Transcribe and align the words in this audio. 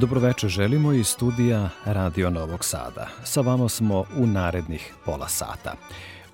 Dobroveče 0.00 0.48
želimo 0.48 0.92
iz 0.92 1.06
studija 1.06 1.70
Radio 1.84 2.30
Novog 2.30 2.64
Sada. 2.64 3.08
Sa 3.24 3.40
vama 3.40 3.68
smo 3.68 4.04
u 4.16 4.26
narednih 4.26 4.92
pola 5.04 5.28
sata. 5.28 5.74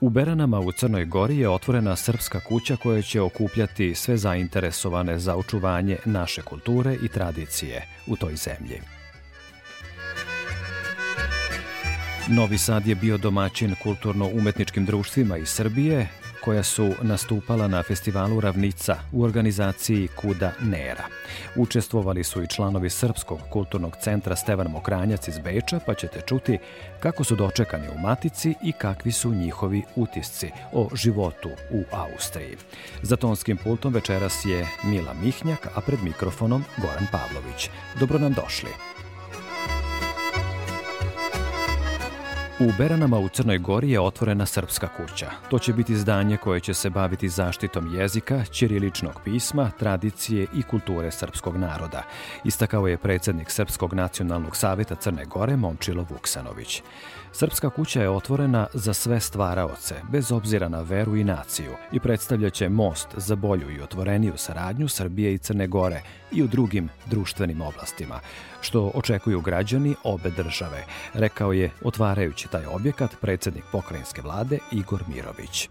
U 0.00 0.08
Beranama 0.08 0.60
u 0.60 0.72
Crnoj 0.72 1.04
Gori 1.04 1.38
je 1.38 1.48
otvorena 1.48 1.96
srpska 1.96 2.40
kuća 2.40 2.76
koja 2.76 3.02
će 3.02 3.20
okupljati 3.20 3.94
sve 3.94 4.16
zainteresovane 4.16 5.18
za 5.18 5.36
očuvanje 5.36 5.96
naše 6.04 6.42
kulture 6.42 6.96
i 7.02 7.08
tradicije 7.08 7.86
u 8.06 8.16
toj 8.16 8.36
zemlji. 8.36 8.80
Novi 12.28 12.58
Sad 12.58 12.86
je 12.86 12.94
bio 12.94 13.18
domaćin 13.18 13.74
kulturno-umetničkim 13.82 14.84
društvima 14.84 15.36
iz 15.36 15.48
Srbije, 15.48 16.08
koja 16.46 16.62
su 16.62 16.92
nastupala 17.02 17.68
na 17.68 17.82
festivalu 17.82 18.40
Ravnica 18.40 18.96
u 19.12 19.22
organizaciji 19.22 20.08
Kuda 20.08 20.52
Nera. 20.60 21.04
Učestvovali 21.56 22.24
su 22.24 22.42
i 22.42 22.46
članovi 22.46 22.90
Srpskog 22.90 23.38
kulturnog 23.52 23.96
centra 24.00 24.36
Stevan 24.36 24.70
Mokranjac 24.70 25.28
iz 25.28 25.38
Beča, 25.38 25.80
pa 25.86 25.94
ćete 25.94 26.20
čuti 26.26 26.58
kako 27.00 27.24
su 27.24 27.36
dočekani 27.36 27.88
u 27.88 27.98
Matici 27.98 28.54
i 28.62 28.72
kakvi 28.72 29.12
su 29.12 29.34
njihovi 29.34 29.82
utisci 29.96 30.50
o 30.72 30.88
životu 30.94 31.50
u 31.70 31.82
Austriji. 31.92 32.56
Za 33.02 33.16
tonskim 33.16 33.56
pultom 33.56 33.92
večeras 33.92 34.44
je 34.44 34.66
Mila 34.84 35.14
Mihnjak, 35.14 35.66
a 35.74 35.80
pred 35.80 35.98
mikrofonom 36.02 36.64
Goran 36.76 37.06
Pavlović. 37.12 37.70
Dobro 38.00 38.18
nam 38.18 38.32
došli. 38.32 38.95
U 42.60 42.72
Beranama 42.78 43.18
u 43.18 43.28
Crnoj 43.28 43.58
Gori 43.58 43.90
je 43.90 44.00
otvorena 44.00 44.46
Srpska 44.46 44.88
kuća. 44.88 45.30
To 45.50 45.58
će 45.58 45.72
biti 45.72 45.96
zdanje 45.96 46.36
koje 46.36 46.60
će 46.60 46.74
se 46.74 46.90
baviti 46.90 47.28
zaštitom 47.28 47.94
jezika, 47.94 48.44
ćiriličnog 48.44 49.20
pisma, 49.24 49.70
tradicije 49.78 50.46
i 50.54 50.62
kulture 50.62 51.10
srpskog 51.10 51.56
naroda, 51.56 52.02
istakao 52.44 52.86
je 52.86 52.98
predsednik 52.98 53.50
Srpskog 53.50 53.94
nacionalnog 53.94 54.56
saveta 54.56 54.94
Crne 54.94 55.24
Gore 55.24 55.56
Momčilo 55.56 56.06
Vuksanović. 56.10 56.82
Srpska 57.32 57.70
kuća 57.70 58.02
je 58.02 58.10
otvorena 58.10 58.66
za 58.74 58.94
sve 58.94 59.20
stvaraoce, 59.20 59.94
bez 60.10 60.32
obzira 60.32 60.68
na 60.68 60.80
veru 60.80 61.16
i 61.16 61.24
naciju, 61.24 61.72
i 61.92 62.00
predstavljaće 62.00 62.68
most 62.68 63.08
za 63.16 63.36
bolju 63.36 63.70
i 63.70 63.80
otvoreniju 63.80 64.32
saradnju 64.36 64.88
Srbije 64.88 65.34
i 65.34 65.38
Crne 65.38 65.66
Gore 65.66 66.02
i 66.32 66.42
u 66.42 66.46
drugim 66.46 66.88
društvenim 67.06 67.60
oblastima, 67.60 68.20
što 68.60 68.90
očekuju 68.94 69.40
građani 69.40 69.94
obe 70.04 70.30
države, 70.30 70.84
rekao 71.14 71.52
je 71.52 71.70
otvarajući 71.82 72.45
taj 72.46 72.66
objekat 72.66 73.10
predsednik 73.20 73.64
pokrajinske 73.72 74.22
vlade 74.22 74.58
Igor 74.72 75.04
Mirović. 75.08 75.68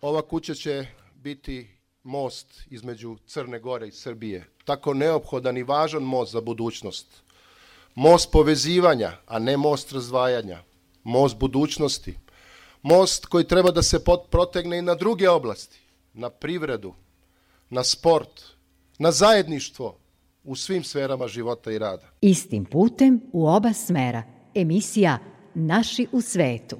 Ova 0.00 0.22
kuća 0.22 0.54
će 0.54 0.86
biti 1.14 1.68
most 2.02 2.62
između 2.70 3.16
Crne 3.26 3.58
Gore 3.58 3.88
i 3.88 3.92
Srbije, 3.92 4.46
tako 4.64 4.94
neophodan 4.94 5.56
i 5.56 5.62
važan 5.62 6.02
most 6.02 6.32
za 6.32 6.40
budućnost 6.40 7.22
most 7.94 8.32
povezivanja, 8.32 9.12
a 9.26 9.38
ne 9.38 9.56
most 9.56 9.92
razdvajanja, 9.92 10.58
most 11.04 11.38
budućnosti, 11.38 12.14
most 12.82 13.26
koji 13.26 13.44
treba 13.44 13.70
da 13.70 13.82
se 13.82 14.04
protegne 14.30 14.78
i 14.78 14.82
na 14.82 14.94
druge 14.94 15.28
oblasti, 15.28 15.80
na 16.14 16.30
privredu, 16.30 16.94
na 17.70 17.84
sport, 17.84 18.42
na 18.98 19.12
zajedništvo 19.12 19.98
u 20.44 20.56
svim 20.56 20.84
sferama 20.84 21.28
života 21.28 21.72
i 21.72 21.78
rada. 21.78 22.10
Istim 22.20 22.64
putem 22.64 23.20
u 23.32 23.48
oba 23.48 23.72
smera. 23.72 24.22
Emisija 24.54 25.18
Naši 25.54 26.06
u 26.12 26.20
svetu. 26.20 26.76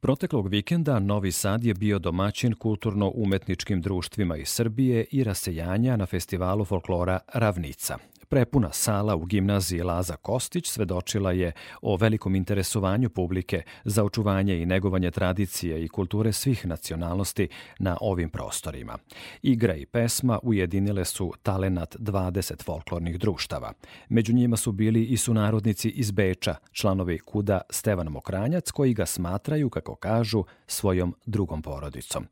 Proteklog 0.00 0.48
vikenda 0.48 0.98
Novi 0.98 1.32
Sad 1.32 1.64
je 1.64 1.74
bio 1.74 1.98
domaćin 1.98 2.54
kulturno-umetničkim 2.54 3.80
društvima 3.80 4.36
iz 4.36 4.48
Srbije 4.48 5.06
i 5.10 5.24
rasejanja 5.24 5.96
na 5.96 6.06
festivalu 6.06 6.64
folklora 6.64 7.18
Ravnica. 7.34 7.98
Prepuna 8.30 8.72
sala 8.72 9.16
u 9.16 9.24
gimnaziji 9.24 9.82
Laza 9.82 10.16
Kostić 10.16 10.68
svedočila 10.68 11.32
je 11.32 11.52
o 11.82 11.96
velikom 11.96 12.34
interesovanju 12.34 13.10
publike 13.10 13.62
za 13.84 14.04
očuvanje 14.04 14.62
i 14.62 14.66
negovanje 14.66 15.10
tradicije 15.10 15.84
i 15.84 15.88
kulture 15.88 16.32
svih 16.32 16.66
nacionalnosti 16.66 17.48
na 17.78 17.96
ovim 18.00 18.30
prostorima. 18.30 18.98
Igra 19.42 19.74
i 19.74 19.86
pesma 19.86 20.38
ujedinile 20.42 21.04
su 21.04 21.32
talenat 21.42 21.96
20 21.96 22.64
folklornih 22.64 23.18
društava. 23.18 23.72
Među 24.08 24.32
njima 24.32 24.56
su 24.56 24.72
bili 24.72 25.04
i 25.04 25.16
sunarodnici 25.16 25.88
iz 25.88 26.10
Beča, 26.10 26.54
članovi 26.72 27.18
Kuda 27.18 27.60
Stevan 27.70 28.08
Mokranjac, 28.08 28.70
koji 28.70 28.94
ga 28.94 29.06
smatraju, 29.06 29.70
kako 29.70 29.94
kažu, 29.94 30.44
svojom 30.66 31.14
drugom 31.26 31.62
porodicom. 31.62 32.26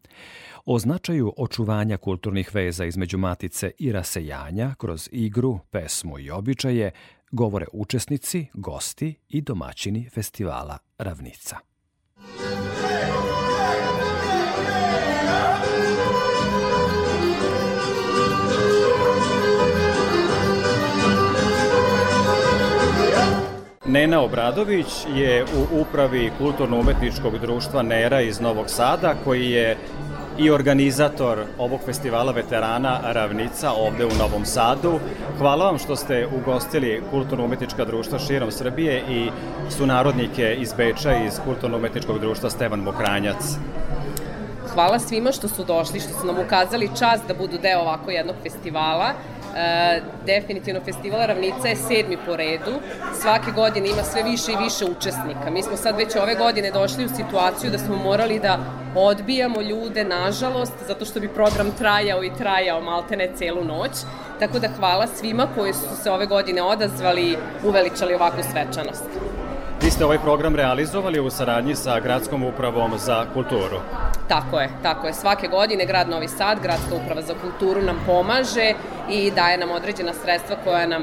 O 0.71 0.79
značaju 0.79 1.33
očuvanja 1.37 1.97
kulturnih 1.97 2.55
veza 2.55 2.85
između 2.85 3.19
matice 3.19 3.71
i 3.79 3.93
rasejanja 3.93 4.75
kroz 4.79 5.09
igru, 5.13 5.59
pesmu 5.71 6.19
i 6.19 6.31
običaje 6.31 6.91
govore 7.31 7.67
učesnici, 7.73 8.47
gosti 8.55 9.15
i 9.29 9.41
domaćini 9.43 10.09
festivala 10.15 10.79
Ravnica. 10.99 11.57
Nena 23.87 24.21
Obradović 24.21 24.87
je 25.15 25.45
u 25.45 25.81
upravi 25.81 26.31
Kulturno-umetničkog 26.39 27.39
društva 27.39 27.83
Nera 27.83 28.21
iz 28.21 28.41
Novog 28.41 28.71
Sada, 28.71 29.15
koji 29.25 29.51
je 29.51 29.77
i 30.39 30.51
organizator 30.51 31.45
ovog 31.59 31.81
festivala 31.87 32.33
veterana 32.33 33.01
Ravnica 33.13 33.73
ovde 33.73 34.07
u 34.07 34.15
Novom 34.19 34.45
Sadu. 34.45 34.99
Hvala 35.39 35.65
vam 35.65 35.79
što 35.79 35.97
ste 35.97 36.27
ugostili 36.41 37.03
kulturno-umetnička 37.11 37.85
društva 37.85 38.19
širom 38.19 38.51
Srbije 38.51 39.03
i 39.09 39.31
sunarodnike 39.71 40.57
iz 40.61 40.73
Beča 40.73 41.15
iz 41.15 41.41
kulturno-umetničkog 41.45 42.19
društva 42.19 42.51
Stevan 42.51 42.81
Mokranjac. 42.81 43.57
Hvala 44.75 44.99
svima 44.99 45.33
što 45.33 45.49
su 45.49 45.65
došli, 45.65 46.01
što 46.01 46.21
su 46.21 46.27
nam 46.27 46.37
ukazali 46.47 46.91
čast 46.99 47.27
da 47.29 47.35
budu 47.35 47.59
deo 47.63 47.81
ovako 47.81 48.11
jednog 48.11 48.37
festivala. 48.43 49.13
E, 49.57 50.01
definitivno 50.27 50.81
festival 50.85 51.27
Ravnica 51.27 51.69
je 51.69 51.77
sedmi 51.77 52.19
po 52.27 52.37
redu. 52.37 52.73
Svake 53.21 53.51
godine 53.51 53.89
ima 53.89 54.03
sve 54.03 54.23
više 54.23 54.53
i 54.53 54.65
više 54.65 54.85
učesnika. 54.85 55.51
Mi 55.51 55.63
smo 55.63 55.77
sad 55.77 55.97
već 55.97 56.17
ove 56.17 56.35
godine 56.35 56.71
došli 56.71 57.05
u 57.05 57.09
situaciju 57.09 57.71
da 57.71 57.79
smo 57.79 57.97
morali 57.97 58.39
da 58.39 58.59
odbijamo 59.07 59.63
ljude, 59.63 60.05
nažalost, 60.05 60.73
zato 60.87 61.05
što 61.05 61.21
bi 61.21 61.29
program 61.29 61.71
trajao 61.79 62.25
i 62.25 62.33
trajao 62.39 62.81
maltene 62.81 63.31
celu 63.37 63.65
noć. 63.65 63.91
Tako 64.39 64.59
da 64.59 64.69
hvala 64.79 65.07
svima 65.07 65.49
koji 65.55 65.73
su 65.73 65.97
se 66.03 66.11
ove 66.11 66.27
godine 66.27 66.63
odazvali 66.63 67.23
i 67.23 67.37
uveličali 67.65 68.15
ovakvu 68.15 68.43
svečanost. 68.53 69.05
Vi 69.83 69.91
ste 69.91 70.05
ovaj 70.05 70.19
program 70.19 70.57
realizovali 70.57 71.21
u 71.21 71.31
saradnji 71.31 71.75
sa 71.75 72.01
Gradskom 72.01 72.43
upravom 72.43 72.99
za 72.99 73.27
kulturu. 73.35 73.81
Tako 74.29 74.61
je, 74.61 74.69
tako 74.83 75.07
je. 75.07 75.15
Svake 75.15 75.49
godine 75.49 75.87
grad 75.87 76.09
Novi 76.09 76.29
Sad, 76.29 76.63
Gradska 76.63 76.95
uprava 76.95 77.23
za 77.23 77.35
kulturu 77.43 77.83
nam 77.83 78.03
pomaže 78.07 78.73
i 79.11 79.31
daje 79.31 79.59
nam 79.59 79.71
određena 79.71 80.13
sredstva 80.13 80.57
koja 80.65 80.87
nam 80.87 81.03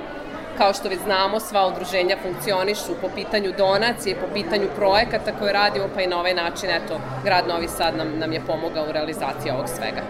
Kao 0.57 0.73
što 0.73 0.89
već 0.89 0.99
znamo, 0.99 1.39
sva 1.39 1.67
udruženja 1.67 2.17
funkcionišu 2.23 3.01
po 3.01 3.09
pitanju 3.15 3.53
donacije, 3.57 4.15
po 4.15 4.33
pitanju 4.33 4.67
projekata 4.75 5.31
koje 5.39 5.53
radimo, 5.53 5.85
pa 5.95 6.01
i 6.01 6.07
na 6.07 6.19
ovaj 6.19 6.33
način, 6.33 6.69
eto, 6.69 6.99
grad 7.23 7.47
Novi 7.47 7.67
Sad 7.67 7.97
nam, 7.97 8.19
nam 8.19 8.33
je 8.33 8.41
pomogao 8.47 8.85
u 8.89 8.91
realizaciji 8.91 9.51
ovog 9.51 9.69
svega. 9.69 10.01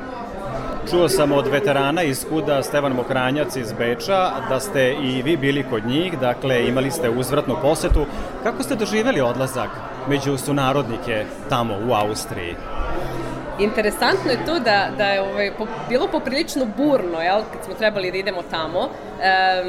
Čuo 0.90 1.10
sam 1.10 1.32
od 1.32 1.48
veterana 1.48 2.04
iz 2.04 2.26
Kuda 2.30 2.64
Stevan 2.64 2.92
Mokranjac 2.92 3.56
iz 3.56 3.74
Beča 3.74 4.32
da 4.50 4.60
ste 4.60 4.94
i 4.94 5.22
vi 5.22 5.38
bili 5.38 5.66
kod 5.70 5.86
njih, 5.86 6.20
dakle 6.20 6.68
imali 6.68 6.92
ste 6.92 7.10
uzvratnu 7.10 7.56
posetu. 7.62 8.06
Kako 8.44 8.64
ste 8.64 8.76
doživeli 8.76 9.22
odlazak 9.22 9.70
među 10.10 10.38
sunarodnike 10.38 11.26
tamo 11.50 11.74
u 11.90 11.94
Austriji? 11.94 12.56
Interesantno 13.60 14.32
je 14.32 14.46
to 14.46 14.60
da, 14.60 14.90
da 14.98 15.08
je 15.08 15.22
ovaj, 15.22 15.52
po, 15.58 15.68
bilo 15.90 16.08
poprilično 16.08 16.66
burno, 16.78 17.22
jel, 17.22 17.42
kad 17.54 17.66
smo 17.66 17.74
trebali 17.74 18.12
da 18.12 18.18
idemo 18.18 18.42
tamo. 18.52 18.90
E, 19.22 19.28
e, 19.28 19.64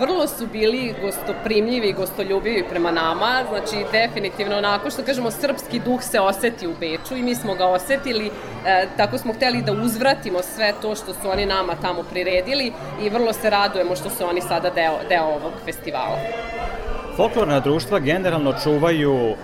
vrlo 0.00 0.26
su 0.26 0.46
bili 0.46 0.94
gostoprimljivi 1.02 1.88
i 1.88 1.92
gostoljubivi 1.92 2.64
prema 2.70 2.90
nama, 2.90 3.42
znači 3.48 3.84
definitivno 3.92 4.56
onako 4.56 4.90
što 4.90 5.02
kažemo 5.02 5.30
srpski 5.30 5.80
duh 5.80 6.02
se 6.02 6.20
oseti 6.20 6.66
u 6.66 6.74
Beču 6.80 7.16
i 7.16 7.22
mi 7.22 7.34
smo 7.34 7.54
ga 7.54 7.66
osetili, 7.66 8.30
e, 8.66 8.86
tako 8.96 9.18
smo 9.18 9.32
hteli 9.32 9.62
da 9.62 9.72
uzvratimo 9.72 10.42
sve 10.42 10.72
to 10.82 10.94
što 10.94 11.14
su 11.14 11.30
oni 11.30 11.46
nama 11.46 11.74
tamo 11.82 12.02
priredili 12.02 12.72
i 13.02 13.10
vrlo 13.10 13.32
se 13.32 13.50
radujemo 13.50 13.96
što 13.96 14.10
su 14.10 14.26
oni 14.26 14.40
sada 14.40 14.70
deo, 14.70 14.98
deo 15.08 15.24
ovog 15.24 15.52
festivala. 15.64 16.18
Folklorna 17.16 17.60
društva 17.60 17.98
generalno 17.98 18.54
čuvaju 18.62 19.34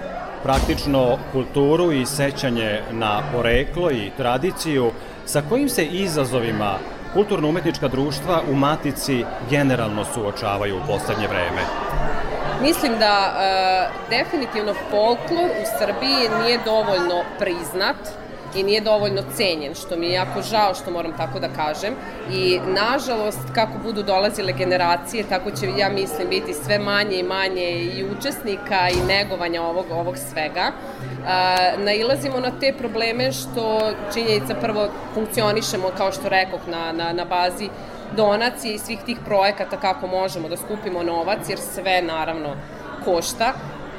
praktično 0.43 1.19
kulturu 1.33 1.93
i 1.93 2.07
sećanje 2.07 2.81
na 2.91 3.23
poreklo 3.33 3.91
i 3.91 4.11
tradiciju, 4.17 4.91
sa 5.27 5.43
kojim 5.49 5.69
se 5.69 5.85
izazovima 5.85 6.75
kulturno-umetnička 7.15 7.89
društva 7.89 8.43
u 8.51 8.55
Matici 8.55 9.25
generalno 9.51 10.05
suočavaju 10.05 10.77
u 10.77 10.87
poslednje 10.87 11.29
vreme? 11.29 11.63
Mislim 12.63 12.93
da 12.99 13.15
e, 13.17 13.89
definitivno 14.11 14.75
folklor 14.91 15.51
u 15.63 15.65
Srbiji 15.79 16.43
nije 16.43 16.59
dovoljno 16.65 17.23
priznat 17.39 17.97
i 18.55 18.63
nije 18.63 18.81
dovoljno 18.81 19.23
cenjen, 19.37 19.75
što 19.75 19.97
mi 19.97 20.07
je 20.07 20.13
jako 20.13 20.43
žao 20.43 20.75
što 20.75 20.91
moram 20.91 21.17
tako 21.17 21.41
da 21.41 21.49
kažem. 21.49 21.95
I 22.33 22.61
nažalost, 22.67 23.41
kako 23.55 23.79
budu 23.85 24.03
dolazile 24.03 24.53
generacije, 24.53 25.25
tako 25.29 25.51
će, 25.51 25.67
ja 25.79 25.89
mislim, 25.89 26.29
biti 26.29 26.55
sve 26.55 26.79
manje 26.79 27.19
i 27.19 27.23
manje 27.23 27.71
i 27.71 28.05
učesnika 28.05 28.89
i 28.89 29.07
negovanja 29.07 29.63
ovog, 29.63 29.87
ovog 29.91 30.17
svega. 30.17 30.73
A, 31.27 31.57
nailazimo 31.79 32.41
na 32.41 32.51
te 32.61 32.75
probleme 32.79 33.33
što 33.33 33.93
činjenica 34.15 34.55
prvo 34.55 34.89
funkcionišemo, 35.15 35.91
kao 35.97 36.13
što 36.13 36.29
rekog, 36.29 36.61
na, 36.67 36.93
na, 36.93 37.13
na 37.13 37.25
bazi 37.25 37.69
donacije 38.17 38.75
i 38.75 38.79
svih 38.79 38.99
tih 39.07 39.19
projekata 39.25 39.81
kako 39.81 40.07
možemo 40.07 40.49
da 40.49 40.57
skupimo 40.57 41.03
novac, 41.03 41.49
jer 41.49 41.59
sve 41.59 42.03
naravno 42.03 42.57
košta. 43.05 43.53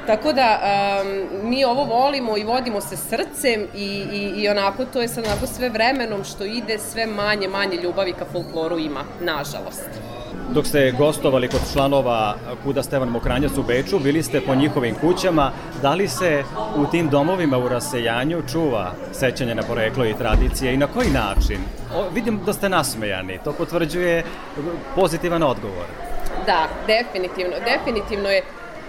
Tako 0.06 0.32
da 0.32 0.60
um, 0.62 1.50
mi 1.50 1.64
ovo 1.64 1.84
volimo 1.84 2.36
i 2.36 2.44
vodimo 2.44 2.80
se 2.80 2.96
srcem 2.96 3.66
i, 3.74 4.04
i, 4.12 4.32
i 4.36 4.48
onako 4.48 4.84
to 4.84 5.00
je 5.00 5.08
sad 5.08 5.24
onako 5.24 5.46
sve 5.46 5.68
vremenom 5.68 6.24
što 6.24 6.44
ide 6.44 6.78
sve 6.78 7.06
manje, 7.06 7.48
manje 7.48 7.76
ljubavi 7.76 8.12
ka 8.12 8.24
folkloru 8.32 8.78
ima, 8.78 9.04
nažalost. 9.20 9.88
Dok 10.50 10.66
ste 10.66 10.92
gostovali 10.98 11.48
kod 11.48 11.60
članova 11.72 12.34
Kuda 12.64 12.82
Stevan 12.82 13.08
Mokranjac 13.08 13.52
u 13.58 13.62
Beču, 13.62 13.98
bili 13.98 14.22
ste 14.22 14.40
po 14.40 14.54
njihovim 14.54 14.94
kućama. 14.94 15.52
Da 15.82 15.94
li 15.94 16.08
se 16.08 16.44
u 16.76 16.86
tim 16.86 17.08
domovima 17.08 17.58
u 17.58 17.68
rasejanju 17.68 18.42
čuva 18.52 18.92
sećanje 19.12 19.54
na 19.54 19.62
poreklo 19.62 20.06
i 20.06 20.14
tradicije 20.14 20.74
i 20.74 20.76
na 20.76 20.86
koji 20.86 21.10
način? 21.10 21.58
O, 21.96 22.08
vidim 22.14 22.40
da 22.46 22.52
ste 22.52 22.68
nasmejani, 22.68 23.38
to 23.44 23.52
potvrđuje 23.52 24.24
pozitivan 24.94 25.42
odgovor. 25.42 25.86
Da, 26.46 26.68
definitivno. 26.86 27.56
Definitivno 27.64 28.28
je 28.28 28.42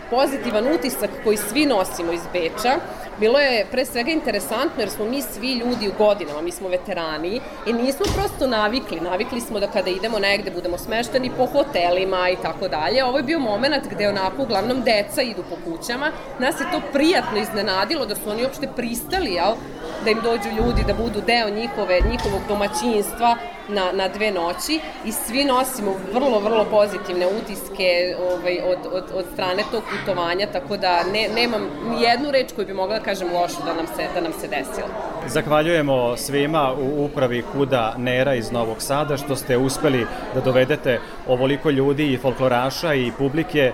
pozitivan 0.09 0.67
utisak 0.75 1.09
koji 1.23 1.37
svi 1.37 1.65
nosimo 1.65 2.11
iz 2.11 2.21
Beča. 2.33 2.79
Bilo 3.19 3.39
je 3.39 3.65
pre 3.71 3.85
svega 3.85 4.11
interesantno 4.11 4.81
jer 4.81 4.89
smo 4.89 5.05
mi 5.05 5.21
svi 5.21 5.53
ljudi 5.53 5.87
u 5.87 5.97
godinama, 5.97 6.41
mi 6.41 6.51
smo 6.51 6.69
veterani 6.69 7.41
i 7.67 7.73
nismo 7.73 8.05
prosto 8.15 8.47
navikli. 8.47 8.99
Navikli 8.99 9.41
smo 9.41 9.59
da 9.59 9.67
kada 9.67 9.89
idemo 9.89 10.19
negde 10.19 10.51
budemo 10.51 10.77
smešteni 10.77 11.31
po 11.37 11.45
hotelima 11.45 12.29
i 12.29 12.35
tako 12.35 12.67
dalje. 12.67 13.05
Ovo 13.05 13.17
je 13.17 13.23
bio 13.23 13.39
moment 13.39 13.87
gde 13.91 14.09
onako 14.09 14.41
uglavnom 14.41 14.81
deca 14.81 15.21
idu 15.21 15.43
po 15.49 15.55
kućama. 15.71 16.11
Nas 16.39 16.59
je 16.59 16.71
to 16.71 16.81
prijatno 16.93 17.37
iznenadilo 17.37 18.05
da 18.05 18.15
su 18.15 18.29
oni 18.29 18.43
uopšte 18.43 18.67
pristali, 18.75 19.33
jel? 19.33 19.53
Da 20.03 20.09
im 20.11 20.21
dođu 20.23 20.49
ljudi, 20.57 20.83
da 20.87 20.93
budu 20.93 21.21
deo 21.21 21.49
njihove, 21.49 21.99
njihovog 22.11 22.41
domaćinstva 22.47 23.37
na, 23.67 23.91
na 23.93 24.07
dve 24.07 24.31
noći 24.31 24.79
i 25.05 25.11
svi 25.11 25.45
nosimo 25.45 25.95
vrlo, 26.13 26.39
vrlo 26.39 26.65
pozitivne 26.65 27.27
utiske 27.27 28.15
ovaj, 28.19 28.59
od, 28.65 28.93
od, 28.93 29.03
od 29.15 29.25
strane 29.33 29.63
tog 29.71 29.83
putovanja, 29.91 30.47
tako 30.47 30.77
da 30.77 31.03
ne, 31.03 31.27
nemam 31.35 31.61
ni 31.89 32.03
jednu 32.03 32.31
reč 32.31 32.51
koju 32.55 32.67
bi 32.67 32.73
mogla 32.73 32.99
da 32.99 33.05
kažem 33.05 33.33
lošu 33.33 33.57
da 33.65 33.73
nam 33.73 33.87
se, 33.87 34.07
da 34.15 34.21
nam 34.21 34.33
se 34.33 34.47
desilo. 34.47 34.87
Zahvaljujemo 35.27 36.17
svima 36.17 36.73
u 36.73 37.05
upravi 37.05 37.43
Kuda 37.51 37.95
Nera 37.97 38.35
iz 38.35 38.51
Novog 38.51 38.81
Sada 38.81 39.17
što 39.17 39.35
ste 39.35 39.57
uspeli 39.57 40.05
da 40.33 40.41
dovedete 40.41 40.99
ovoliko 41.27 41.69
ljudi 41.69 42.13
i 42.13 42.17
folkloraša 42.17 42.93
i 42.93 43.11
publike 43.17 43.71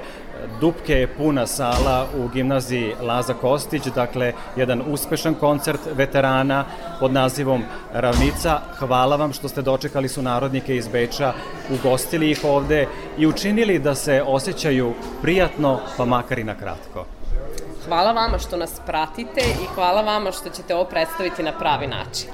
Dupke 0.62 0.94
je 0.94 1.08
puna 1.08 1.48
sala 1.48 2.08
u 2.18 2.28
gimnaziji 2.28 2.96
Laza 3.02 3.34
Kostić, 3.34 3.84
dakle 3.96 4.34
jedan 4.56 4.84
uspešan 4.88 5.34
koncert 5.34 5.80
veterana 5.94 6.66
pod 7.00 7.14
nazivom 7.14 7.64
Ravnica. 7.94 8.60
Hvala 8.80 9.16
vam 9.16 9.34
što 9.34 9.50
ste 9.50 9.62
dočekali 9.62 10.08
su 10.08 10.22
narodnike 10.22 10.76
iz 10.76 10.88
Beča, 10.88 11.34
ugostili 11.70 12.32
ih 12.32 12.40
ovde 12.44 12.88
i 13.18 13.28
učinili 13.28 13.80
da 13.80 13.96
se 13.96 14.24
osjećaju 14.28 14.94
prijatno, 15.22 15.80
pa 15.98 16.06
makar 16.06 16.40
i 16.40 16.44
na 16.44 16.56
kratko. 16.56 17.06
Hvala 17.88 18.12
vama 18.12 18.40
što 18.40 18.58
nas 18.58 18.82
pratite 18.86 19.42
i 19.42 19.66
hvala 19.76 20.02
vama 20.02 20.32
što 20.32 20.50
ćete 20.50 20.76
ovo 20.76 20.86
predstaviti 20.86 21.44
na 21.44 21.52
pravi 21.52 21.88
način. 21.88 22.30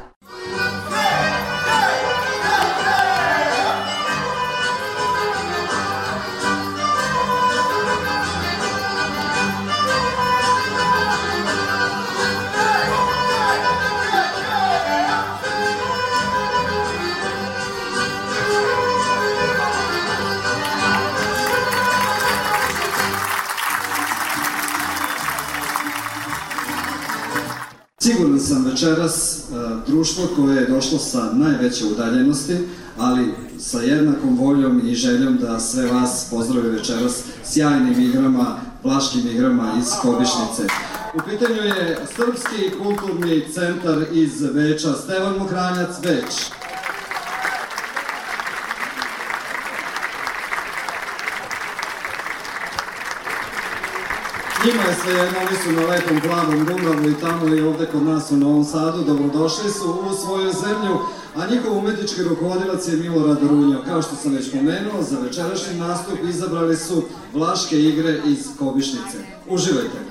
Sam 28.45 28.65
večeras 28.65 29.39
e, 29.39 29.41
društvo 29.87 30.27
koje 30.35 30.55
je 30.55 30.67
došlo 30.67 30.99
sa 30.99 31.31
najveće 31.33 31.85
udaljenosti, 31.85 32.57
ali 32.97 33.33
sa 33.59 33.79
jednakom 33.79 34.37
voljom 34.37 34.87
i 34.87 34.95
željom 34.95 35.37
da 35.37 35.59
sve 35.59 35.85
vas 35.85 36.27
pozdravi 36.31 36.69
večeras 36.69 37.23
sjajnim 37.43 38.01
igrama, 38.01 38.57
vlaškim 38.83 39.27
igrama 39.27 39.73
iz 39.79 39.87
Kobišnice. 40.01 40.73
U 41.13 41.19
pitanju 41.29 41.61
je 41.61 41.97
Srpski 42.15 42.71
kulturni 42.83 43.45
centar 43.53 44.03
iz 44.11 44.43
Beča, 44.53 44.93
Stevan 44.93 45.37
Mokranjac, 45.37 46.01
Beč. 46.03 46.33
Njima 54.65 54.83
je 54.83 54.95
sve 55.03 55.13
jedno, 55.13 55.39
oni 55.39 55.57
su 55.63 55.71
na 55.71 55.87
lepom 55.87 56.21
plavom 56.21 56.65
Dunavu 56.65 57.09
i 57.09 57.19
tamo 57.21 57.55
i 57.55 57.61
ovde 57.61 57.85
kod 57.85 58.03
nas 58.03 58.31
u 58.31 58.37
Novom 58.37 58.65
Sadu. 58.65 59.03
Dobrodošli 59.03 59.71
su 59.71 59.89
u 60.09 60.13
svoju 60.13 60.51
zemlju, 60.51 60.97
a 61.35 61.47
njihov 61.47 61.77
umetnički 61.77 62.23
rukovodilac 62.23 62.87
je 62.87 62.97
Milorad 62.97 63.43
Runjo. 63.49 63.81
Kao 63.85 64.01
što 64.01 64.15
sam 64.15 64.33
već 64.33 64.51
pomenuo, 64.51 65.01
za 65.01 65.19
večerašnji 65.19 65.79
nastup 65.79 66.19
izabrali 66.29 66.75
su 66.77 67.03
Vlaške 67.33 67.79
igre 67.79 68.21
iz 68.25 68.47
Kobišnice. 68.59 69.17
Uživajte! 69.49 70.04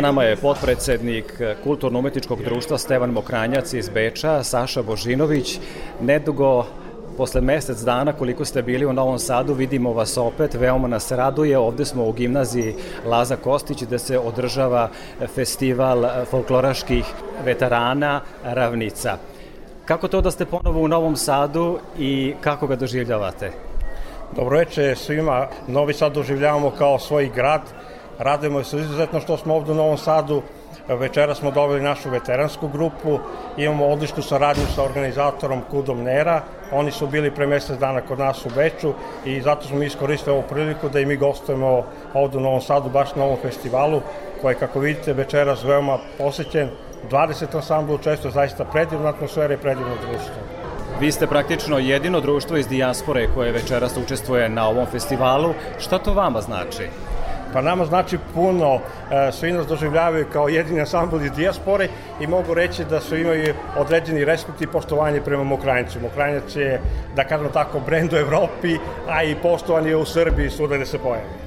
Nama 0.00 0.22
je 0.22 0.36
potpredsednik 0.36 1.40
Kulturno-umetničkog 1.64 2.42
društva 2.42 2.78
Stevan 2.78 3.10
Mokranjac 3.10 3.72
iz 3.72 3.88
Beča, 3.88 4.42
Saša 4.42 4.82
Božinović. 4.82 5.58
Nedugo 6.00 6.66
posle 7.16 7.40
mesec 7.40 7.78
dana 7.78 8.12
koliko 8.12 8.44
ste 8.44 8.62
bili 8.62 8.86
u 8.86 8.92
Novom 8.92 9.18
Sadu, 9.18 9.54
vidimo 9.54 9.92
vas 9.92 10.16
opet, 10.18 10.54
veoma 10.54 10.88
nas 10.88 11.12
raduje. 11.12 11.58
Ovde 11.58 11.84
smo 11.84 12.04
u 12.04 12.12
gimnaziji 12.12 12.74
Laza 13.04 13.36
Kostić 13.36 13.82
gde 13.82 13.98
se 13.98 14.18
održava 14.18 14.88
festival 15.34 16.04
folkloraških 16.30 17.04
veterana 17.44 18.20
Ravnica. 18.44 19.16
Kako 19.84 20.08
to 20.08 20.20
da 20.20 20.30
ste 20.30 20.46
ponovo 20.46 20.80
u 20.80 20.88
Novom 20.88 21.16
Sadu 21.16 21.78
i 21.98 22.34
kako 22.40 22.66
ga 22.66 22.76
doživljavate? 22.76 23.52
Dobroveče 24.36 24.94
svima. 24.94 25.46
Novi 25.68 25.94
Sad 25.94 26.12
doživljavamo 26.12 26.70
kao 26.70 26.98
svoj 26.98 27.30
grad. 27.34 27.62
Radujemo 28.20 28.64
se 28.64 28.76
izuzetno 28.76 29.20
što 29.20 29.36
smo 29.36 29.54
ovde 29.54 29.72
u 29.72 29.74
Novom 29.74 29.98
Sadu. 29.98 30.42
Večera 30.88 31.34
smo 31.34 31.50
dobili 31.50 31.80
našu 31.80 32.10
veteransku 32.10 32.68
grupu, 32.68 33.18
imamo 33.56 33.86
odličnu 33.86 34.22
saradnju 34.22 34.64
sa 34.74 34.82
organizatorom 34.82 35.62
Kudom 35.70 36.02
Nera, 36.02 36.42
oni 36.72 36.90
su 36.90 37.06
bili 37.06 37.30
pre 37.30 37.46
mesec 37.46 37.78
dana 37.78 38.00
kod 38.00 38.18
nas 38.18 38.46
u 38.46 38.50
Beču 38.56 38.92
i 39.24 39.40
zato 39.40 39.66
smo 39.66 39.82
iskoristili 39.82 40.34
ovu 40.34 40.42
priliku 40.50 40.88
da 40.88 41.00
i 41.00 41.06
mi 41.06 41.16
gostujemo 41.16 41.84
ovde 42.14 42.38
u 42.38 42.40
Novom 42.40 42.60
Sadu, 42.60 42.90
baš 42.90 43.14
na 43.14 43.24
ovom 43.24 43.38
festivalu, 43.42 44.02
koji 44.42 44.54
kako 44.54 44.80
vidite 44.80 45.12
večeras 45.12 45.64
veoma 45.64 45.98
posećen, 46.18 46.68
20 47.10 47.56
ansambla 47.56 47.94
učestvuje, 47.94 48.32
zaista 48.32 48.64
predivna 48.64 49.08
atmosfera 49.08 49.54
i 49.54 49.56
predivno 49.56 49.94
društvo. 49.94 50.34
Vi 51.00 51.12
ste 51.12 51.26
praktično 51.26 51.78
jedino 51.78 52.20
društvo 52.20 52.56
iz 52.56 52.68
dijaspore 52.68 53.28
koje 53.34 53.52
večeras 53.52 53.96
učestvuje 53.96 54.48
na 54.48 54.68
ovom 54.68 54.86
festivalu. 54.86 55.54
Šta 55.78 55.98
to 55.98 56.14
vama 56.14 56.40
znači? 56.40 56.88
Pa 57.52 57.60
nama 57.60 57.84
znači 57.84 58.18
puno, 58.34 58.74
e, 58.74 59.32
svi 59.32 59.52
nas 59.52 59.66
doživljavaju 59.66 60.26
kao 60.32 60.48
jedini 60.48 60.80
ansambl 60.80 61.24
iz 61.24 61.32
dijaspore 61.32 61.88
i 62.20 62.26
mogu 62.26 62.54
reći 62.54 62.84
da 62.84 63.00
su 63.00 63.16
imaju 63.16 63.54
određeni 63.76 64.24
respekt 64.24 64.62
i 64.62 64.66
poštovanje 64.66 65.20
prema 65.20 65.44
Mokrajnicu. 65.44 66.00
Mokrajnac 66.00 66.56
je, 66.56 66.80
da 67.16 67.24
kažemo 67.24 67.50
tako, 67.50 67.80
brend 67.80 68.12
u 68.12 68.16
Evropi, 68.16 68.76
a 69.08 69.22
i 69.22 69.34
poštovan 69.42 69.86
je 69.86 69.96
u 69.96 70.04
Srbiji 70.04 70.50
svuda 70.50 70.76
gde 70.76 70.86
se 70.86 70.98
pojavi. 70.98 71.40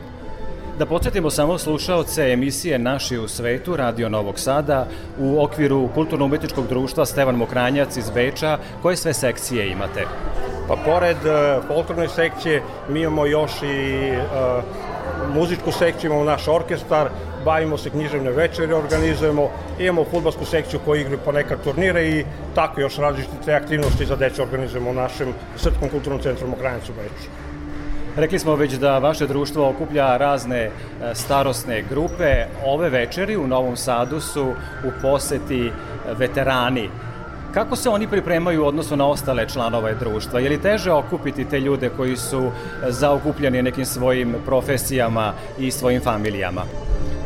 Da 0.79 0.85
podsjetimo 0.85 1.29
samo 1.29 1.57
slušaoce 1.57 2.31
emisije 2.31 2.79
Naši 2.79 3.17
u 3.17 3.27
svetu, 3.27 3.75
Radio 3.75 4.09
Novog 4.09 4.39
Sada, 4.39 4.87
u 5.19 5.43
okviru 5.43 5.89
Kulturno-umetničkog 5.95 6.67
društva 6.67 7.05
Stevan 7.05 7.35
Mokranjac 7.35 7.97
iz 7.97 8.09
Beča, 8.09 8.57
koje 8.81 8.95
sve 8.95 9.13
sekcije 9.13 9.71
imate? 9.71 10.05
Pa 10.67 10.75
pored 10.85 11.17
uh, 11.17 11.67
folklorne 11.67 12.07
sekcije 12.07 12.61
mi 12.89 13.01
imamo 13.01 13.25
još 13.25 13.51
i 13.61 14.11
uh, 14.11 14.63
muzičku 15.33 15.71
sekciju, 15.71 16.11
imamo 16.11 16.23
naš 16.23 16.47
orkestar, 16.47 17.09
bavimo 17.45 17.77
se 17.77 17.89
književne 17.89 18.31
večeri, 18.31 18.73
organizujemo, 18.73 19.49
imamo 19.79 20.05
futbalsku 20.11 20.45
sekciju 20.45 20.79
koja 20.85 21.01
igra 21.01 21.17
ponekad 21.17 21.63
turnire 21.63 22.09
i 22.09 22.25
tako 22.55 22.81
još 22.81 22.97
različite 22.97 23.53
aktivnosti 23.53 24.05
za 24.05 24.15
deće 24.15 24.41
organizujemo 24.41 24.89
u 24.89 24.93
našem 24.93 25.33
Srpskom 25.57 25.89
kulturnom 25.89 26.21
centru 26.21 26.47
Mokrajnac 26.47 26.89
u 26.89 26.93
Beču. 26.93 27.29
Rekli 28.15 28.39
smo 28.39 28.55
već 28.55 28.73
da 28.73 28.99
vaše 28.99 29.27
društvo 29.27 29.69
okuplja 29.69 30.17
razne 30.17 30.59
e, 30.59 30.71
starosne 31.13 31.83
grupe. 31.89 32.45
Ove 32.65 32.89
večeri 32.89 33.37
u 33.37 33.47
Novom 33.47 33.75
Sadu 33.77 34.19
su 34.19 34.53
u 34.85 34.91
poseti 35.01 35.71
veterani 36.17 36.89
Kako 37.53 37.75
se 37.75 37.89
oni 37.89 38.07
pripremaju 38.07 38.63
u 38.63 38.67
odnosu 38.67 38.95
na 38.95 39.07
ostale 39.07 39.49
članove 39.49 39.95
društva? 39.95 40.39
Je 40.39 40.49
li 40.49 40.61
teže 40.61 40.91
okupiti 40.91 41.45
te 41.45 41.59
ljude 41.59 41.89
koji 41.89 42.17
su 42.17 42.51
zaokupljeni 42.87 43.61
nekim 43.61 43.85
svojim 43.85 44.35
profesijama 44.45 45.33
i 45.59 45.71
svojim 45.71 46.01
familijama? 46.01 46.61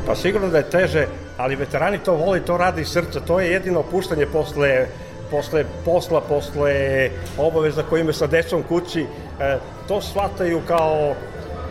Pa 0.07 0.15
sigurno 0.15 0.47
da 0.47 0.57
je 0.57 0.69
teže, 0.69 1.07
ali 1.37 1.55
veterani 1.55 1.97
to 1.97 2.13
vole, 2.13 2.39
to 2.39 2.57
rade 2.57 2.81
iz 2.81 2.87
srca. 2.87 3.19
To 3.19 3.39
je 3.39 3.51
jedino 3.51 3.79
opuštanje 3.79 4.25
posle 4.25 4.87
posle 5.31 5.65
posla, 5.85 6.21
posle 6.21 7.09
obaveza 7.37 7.83
koje 7.83 8.01
imaju 8.01 8.13
sa 8.13 8.27
decom 8.27 8.63
kući, 8.63 9.05
e, 9.39 9.57
to 9.87 10.01
shvataju 10.01 10.61
kao 10.67 11.15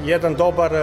jedan 0.05 0.35
dobar, 0.35 0.75
e, 0.75 0.79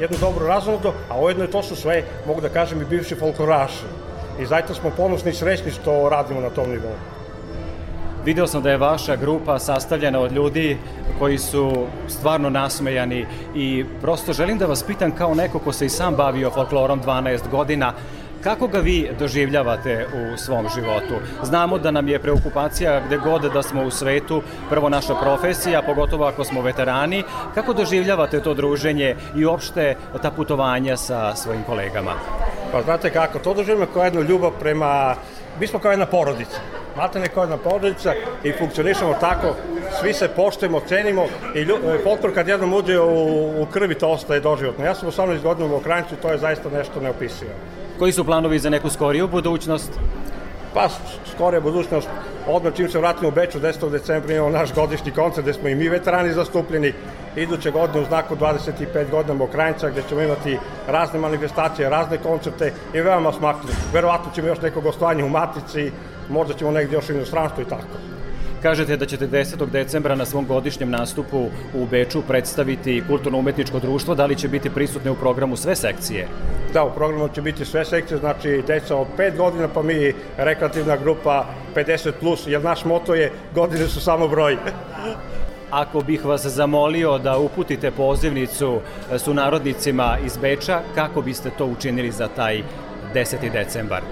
jednu 0.00 0.16
dobru 0.20 0.46
razlogu, 0.46 0.92
a 1.08 1.20
ujedno 1.20 1.46
to 1.46 1.62
su 1.62 1.76
sve, 1.76 2.02
mogu 2.26 2.40
da 2.40 2.48
kažem, 2.48 2.82
i 2.82 2.84
bivši 2.84 3.14
folkloraši 3.14 4.05
i 4.40 4.46
zaista 4.46 4.74
smo 4.74 4.90
ponosni 4.90 5.30
i 5.30 5.34
srećni 5.34 5.70
što 5.70 6.08
radimo 6.08 6.40
na 6.40 6.50
tom 6.50 6.70
nivou. 6.70 6.94
Video 8.24 8.46
sam 8.46 8.62
da 8.62 8.70
je 8.70 8.76
vaša 8.76 9.16
grupa 9.16 9.58
sastavljena 9.58 10.20
od 10.20 10.32
ljudi 10.32 10.78
koji 11.18 11.38
su 11.38 11.86
stvarno 12.08 12.50
nasmejani 12.50 13.26
i 13.54 13.84
prosto 14.00 14.32
želim 14.32 14.58
da 14.58 14.66
vas 14.66 14.82
pitam 14.82 15.10
kao 15.10 15.34
neko 15.34 15.58
ko 15.58 15.72
se 15.72 15.86
i 15.86 15.88
sam 15.88 16.14
bavio 16.14 16.50
folklorom 16.50 17.02
12 17.02 17.50
godina, 17.50 17.92
Kako 18.46 18.66
ga 18.66 18.78
vi 18.78 19.10
doživljavate 19.18 20.06
u 20.14 20.36
svom 20.36 20.66
životu? 20.74 21.14
Znamo 21.42 21.78
da 21.78 21.90
nam 21.90 22.08
je 22.08 22.18
preokupacija 22.18 23.00
gde 23.06 23.16
god 23.16 23.42
da 23.42 23.62
smo 23.62 23.82
u 23.82 23.90
svetu 23.90 24.42
prvo 24.70 24.88
naša 24.88 25.14
profesija, 25.14 25.82
pogotovo 25.82 26.24
ako 26.24 26.44
smo 26.44 26.62
veterani. 26.62 27.24
Kako 27.54 27.72
doživljavate 27.72 28.40
to 28.40 28.54
druženje 28.54 29.16
i 29.36 29.44
uopšte 29.44 29.96
ta 30.22 30.30
putovanja 30.30 30.96
sa 30.96 31.34
svojim 31.34 31.62
kolegama? 31.62 32.12
Pa 32.72 32.82
znate 32.82 33.10
kako, 33.10 33.38
to 33.38 33.54
doživljamo 33.54 33.92
kao 33.92 34.04
jednu 34.04 34.22
ljubav 34.22 34.50
prema, 34.60 35.14
mi 35.60 35.66
smo 35.66 35.78
kao 35.78 35.90
jedna 35.90 36.06
porodica. 36.06 36.60
Znate 36.94 37.20
ne 37.20 37.28
kao 37.28 37.42
jedna 37.42 37.56
porodica 37.56 38.14
i 38.44 38.52
funkcionišemo 38.52 39.14
tako, 39.20 39.54
svi 40.00 40.14
se 40.14 40.28
poštujemo, 40.28 40.80
cenimo 40.80 41.26
i 41.54 41.60
lju, 41.60 41.74
e, 41.74 42.34
kad 42.34 42.48
jednom 42.48 42.74
uđe 42.74 43.00
u, 43.00 43.62
u 43.62 43.66
krvi 43.72 43.94
to 43.94 44.08
ostaje 44.08 44.40
doživotno. 44.40 44.84
Ja 44.84 44.94
sam 44.94 45.10
18 45.10 45.42
godina 45.42 45.74
u 45.74 45.76
Ukrajincu 45.76 46.14
to 46.22 46.30
je 46.30 46.38
zaista 46.38 46.70
nešto 46.70 47.00
neopisivo. 47.00 47.50
Koji 47.98 48.12
su 48.12 48.24
planovi 48.24 48.58
za 48.58 48.70
neku 48.70 48.90
skoriju 48.90 49.28
budućnost? 49.28 49.90
Pa, 50.74 50.88
skorija 51.34 51.60
budućnost, 51.60 52.08
odmah 52.46 52.74
čim 52.74 52.88
se 52.88 52.98
vratimo 52.98 53.28
u 53.28 53.32
Beču 53.32 53.60
10. 53.60 53.90
decembra 53.90 54.34
imamo 54.34 54.50
naš 54.50 54.74
godišnji 54.74 55.12
koncert 55.12 55.44
gde 55.44 55.52
smo 55.52 55.68
i 55.68 55.74
mi 55.74 55.88
veterani 55.88 56.32
zastupljeni, 56.32 56.92
iduće 57.36 57.70
godine 57.70 58.00
u 58.00 58.04
znaku 58.04 58.36
25 58.36 59.10
godina 59.10 59.34
Mokrajnca 59.34 59.90
gde 59.90 60.02
ćemo 60.08 60.20
imati 60.20 60.58
razne 60.88 61.18
manifestacije, 61.18 61.88
razne 61.88 62.18
koncerte 62.18 62.72
i 62.94 63.00
veoma 63.00 63.32
smakli. 63.32 63.70
Verovatno 63.92 64.30
ćemo 64.34 64.48
još 64.48 64.60
neko 64.60 64.80
gostovanje 64.80 65.24
u 65.24 65.28
Matici, 65.28 65.90
možda 66.28 66.54
ćemo 66.54 66.70
negdje 66.70 66.96
još 66.96 67.10
u 67.10 67.12
inostranstvu 67.12 67.62
i 67.62 67.68
tako. 67.68 68.15
Kažete 68.62 68.96
da 68.96 69.06
ćete 69.06 69.26
10. 69.28 69.66
decembra 69.70 70.14
na 70.14 70.24
svom 70.24 70.46
godišnjem 70.46 70.90
nastupu 70.90 71.48
u 71.74 71.86
Beču 71.86 72.22
predstaviti 72.22 73.02
kulturno-umetničko 73.08 73.80
društvo. 73.80 74.14
Da 74.14 74.26
li 74.26 74.36
će 74.36 74.48
biti 74.48 74.70
prisutne 74.70 75.10
u 75.10 75.14
programu 75.14 75.56
sve 75.56 75.76
sekcije? 75.76 76.28
Da, 76.72 76.84
u 76.84 76.94
programu 76.94 77.28
će 77.28 77.42
biti 77.42 77.64
sve 77.64 77.84
sekcije, 77.84 78.18
znači 78.18 78.62
deca 78.66 78.96
od 78.96 79.06
5 79.18 79.36
godina, 79.36 79.68
pa 79.68 79.82
mi 79.82 80.12
rekreativna 80.36 80.96
grupa 80.96 81.46
50+, 81.74 82.12
plus, 82.20 82.46
jer 82.46 82.64
naš 82.64 82.84
moto 82.84 83.14
je 83.14 83.32
godine 83.54 83.86
su 83.86 84.00
samo 84.00 84.28
broj. 84.28 84.56
Ako 85.70 86.00
bih 86.00 86.24
vas 86.24 86.46
zamolio 86.46 87.18
da 87.18 87.38
uputite 87.38 87.90
pozivnicu 87.90 88.80
su 89.18 89.34
narodnicima 89.34 90.18
iz 90.26 90.36
Beča, 90.36 90.80
kako 90.94 91.22
biste 91.22 91.50
to 91.58 91.66
učinili 91.66 92.10
za 92.10 92.28
taj 92.28 92.62
10. 93.14 93.52
decembar? 93.52 94.02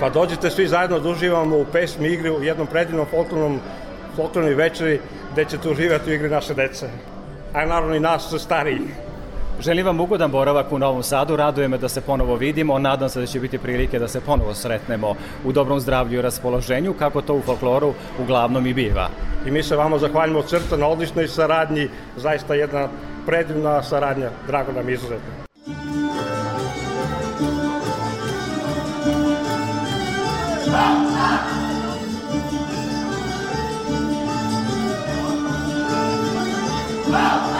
Pa 0.00 0.10
dođite 0.10 0.50
svi 0.50 0.68
zajedno 0.68 0.98
da 0.98 1.08
uživamo 1.08 1.56
u 1.56 1.64
pesmi 1.72 2.08
igri 2.08 2.30
u 2.30 2.42
jednom 2.42 2.66
predivnom 2.66 3.06
folklornom 3.10 3.60
folklornoj 4.16 4.54
večeri 4.54 5.00
gde 5.32 5.44
ćete 5.44 5.68
uživati 5.68 6.10
u 6.10 6.14
igri 6.14 6.28
naše 6.28 6.54
dece. 6.54 6.88
A 7.54 7.66
naravno 7.66 7.94
i 7.94 8.00
nas 8.00 8.34
starijih. 8.38 9.06
Želim 9.60 9.86
vam 9.86 10.00
ugodan 10.00 10.30
boravak 10.30 10.72
u 10.72 10.78
Novom 10.78 11.02
Sadu, 11.02 11.36
raduje 11.36 11.68
me 11.68 11.78
da 11.78 11.88
se 11.88 12.00
ponovo 12.00 12.36
vidimo, 12.36 12.78
nadam 12.78 13.08
se 13.08 13.20
da 13.20 13.26
će 13.26 13.40
biti 13.40 13.58
prilike 13.58 13.98
da 13.98 14.08
se 14.08 14.20
ponovo 14.20 14.54
sretnemo 14.54 15.14
u 15.44 15.52
dobrom 15.52 15.80
zdravlju 15.80 16.18
i 16.18 16.22
raspoloženju, 16.22 16.94
kako 16.98 17.22
to 17.22 17.34
u 17.34 17.40
folkloru 17.40 17.94
uglavnom 18.22 18.66
i 18.66 18.74
biva. 18.74 19.08
I 19.46 19.50
mi 19.50 19.62
se 19.62 19.76
vama 19.76 19.98
zahvaljamo 19.98 20.38
od 20.38 20.50
srca 20.50 20.76
na 20.76 20.86
odličnoj 20.86 21.28
saradnji, 21.28 21.88
zaista 22.16 22.54
jedna 22.54 22.88
predivna 23.26 23.82
saradnja, 23.82 24.30
drago 24.46 24.72
nam 24.72 24.88
izuzetno. 24.88 25.45
Volta! 30.76 31.28
Volta! 37.08 37.55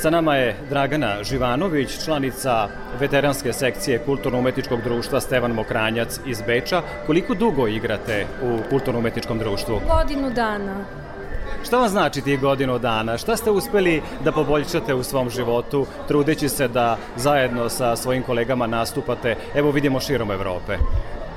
Sa 0.00 0.10
nama 0.10 0.34
je 0.36 0.56
Dragana 0.70 1.24
Živanović, 1.24 2.04
članica 2.04 2.68
veteranske 3.00 3.52
sekcije 3.52 3.98
Kulturno-umetničkog 4.06 4.82
društva 4.82 5.20
Stevan 5.20 5.52
Mokranjac 5.52 6.20
iz 6.26 6.42
Beča. 6.46 6.82
Koliko 7.06 7.34
dugo 7.34 7.66
igrate 7.68 8.26
u 8.42 8.58
Kulturno-umetničkom 8.70 9.38
društvu? 9.38 9.80
Godinu 9.88 10.30
dana. 10.30 10.84
Šta 11.64 11.78
vam 11.78 11.88
znači 11.88 12.20
tih 12.20 12.40
godinu 12.40 12.78
dana? 12.78 13.18
Šta 13.18 13.36
ste 13.36 13.50
uspeli 13.50 14.02
da 14.24 14.32
poboljšate 14.32 14.94
u 14.94 15.02
svom 15.02 15.30
životu, 15.30 15.86
trudeći 16.08 16.48
se 16.48 16.68
da 16.68 16.96
zajedno 17.16 17.68
sa 17.68 17.96
svojim 17.96 18.22
kolegama 18.22 18.66
nastupate, 18.66 19.36
evo 19.54 19.70
vidimo 19.70 20.00
širom 20.00 20.30
Evrope? 20.30 20.76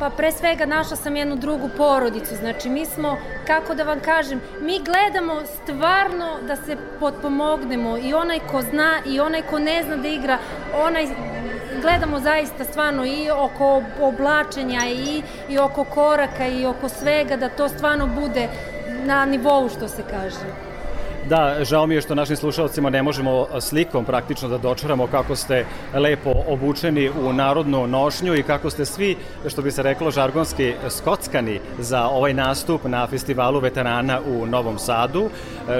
Pa 0.01 0.09
pre 0.09 0.31
svega 0.31 0.65
našla 0.65 0.97
sam 0.97 1.15
jednu 1.15 1.35
drugu 1.35 1.69
porodicu, 1.77 2.35
znači 2.35 2.69
mi 2.69 2.85
smo, 2.85 3.17
kako 3.47 3.75
da 3.75 3.83
vam 3.83 3.99
kažem, 3.99 4.41
mi 4.61 4.79
gledamo 4.79 5.41
stvarno 5.45 6.37
da 6.47 6.55
se 6.55 6.77
potpomognemo 6.99 7.97
i 7.97 8.13
onaj 8.13 8.39
ko 8.51 8.61
zna 8.61 9.01
i 9.05 9.19
onaj 9.19 9.41
ko 9.41 9.59
ne 9.59 9.83
zna 9.83 9.95
da 9.95 10.07
igra, 10.07 10.37
onaj 10.85 11.07
gledamo 11.81 12.19
zaista 12.19 12.63
stvarno 12.63 13.05
i 13.05 13.29
oko 13.31 13.83
oblačenja 14.01 14.81
i, 14.87 15.21
i 15.49 15.59
oko 15.59 15.83
koraka 15.83 16.47
i 16.47 16.65
oko 16.65 16.89
svega 16.89 17.35
da 17.35 17.49
to 17.49 17.69
stvarno 17.69 18.07
bude 18.07 18.49
na 19.03 19.25
nivou 19.25 19.69
što 19.69 19.87
se 19.87 20.03
kaže. 20.11 20.70
Da, 21.29 21.63
žao 21.63 21.87
mi 21.87 21.95
je 21.95 22.01
što 22.01 22.15
našim 22.15 22.35
slušalcima 22.35 22.89
ne 22.89 23.03
možemo 23.03 23.47
slikom 23.59 24.05
praktično 24.05 24.49
da 24.49 24.57
dočaramo 24.57 25.07
kako 25.07 25.35
ste 25.35 25.65
lepo 25.93 26.33
obučeni 26.47 27.09
u 27.09 27.33
narodnu 27.33 27.87
nošnju 27.87 28.35
i 28.35 28.43
kako 28.43 28.69
ste 28.69 28.85
svi, 28.85 29.17
što 29.47 29.61
bi 29.61 29.71
se 29.71 29.83
reklo 29.83 30.11
žargonski, 30.11 30.73
skockani 30.89 31.59
za 31.79 32.07
ovaj 32.07 32.33
nastup 32.33 32.83
na 32.83 33.07
festivalu 33.07 33.59
veterana 33.59 34.19
u 34.27 34.45
Novom 34.45 34.79
Sadu. 34.79 35.29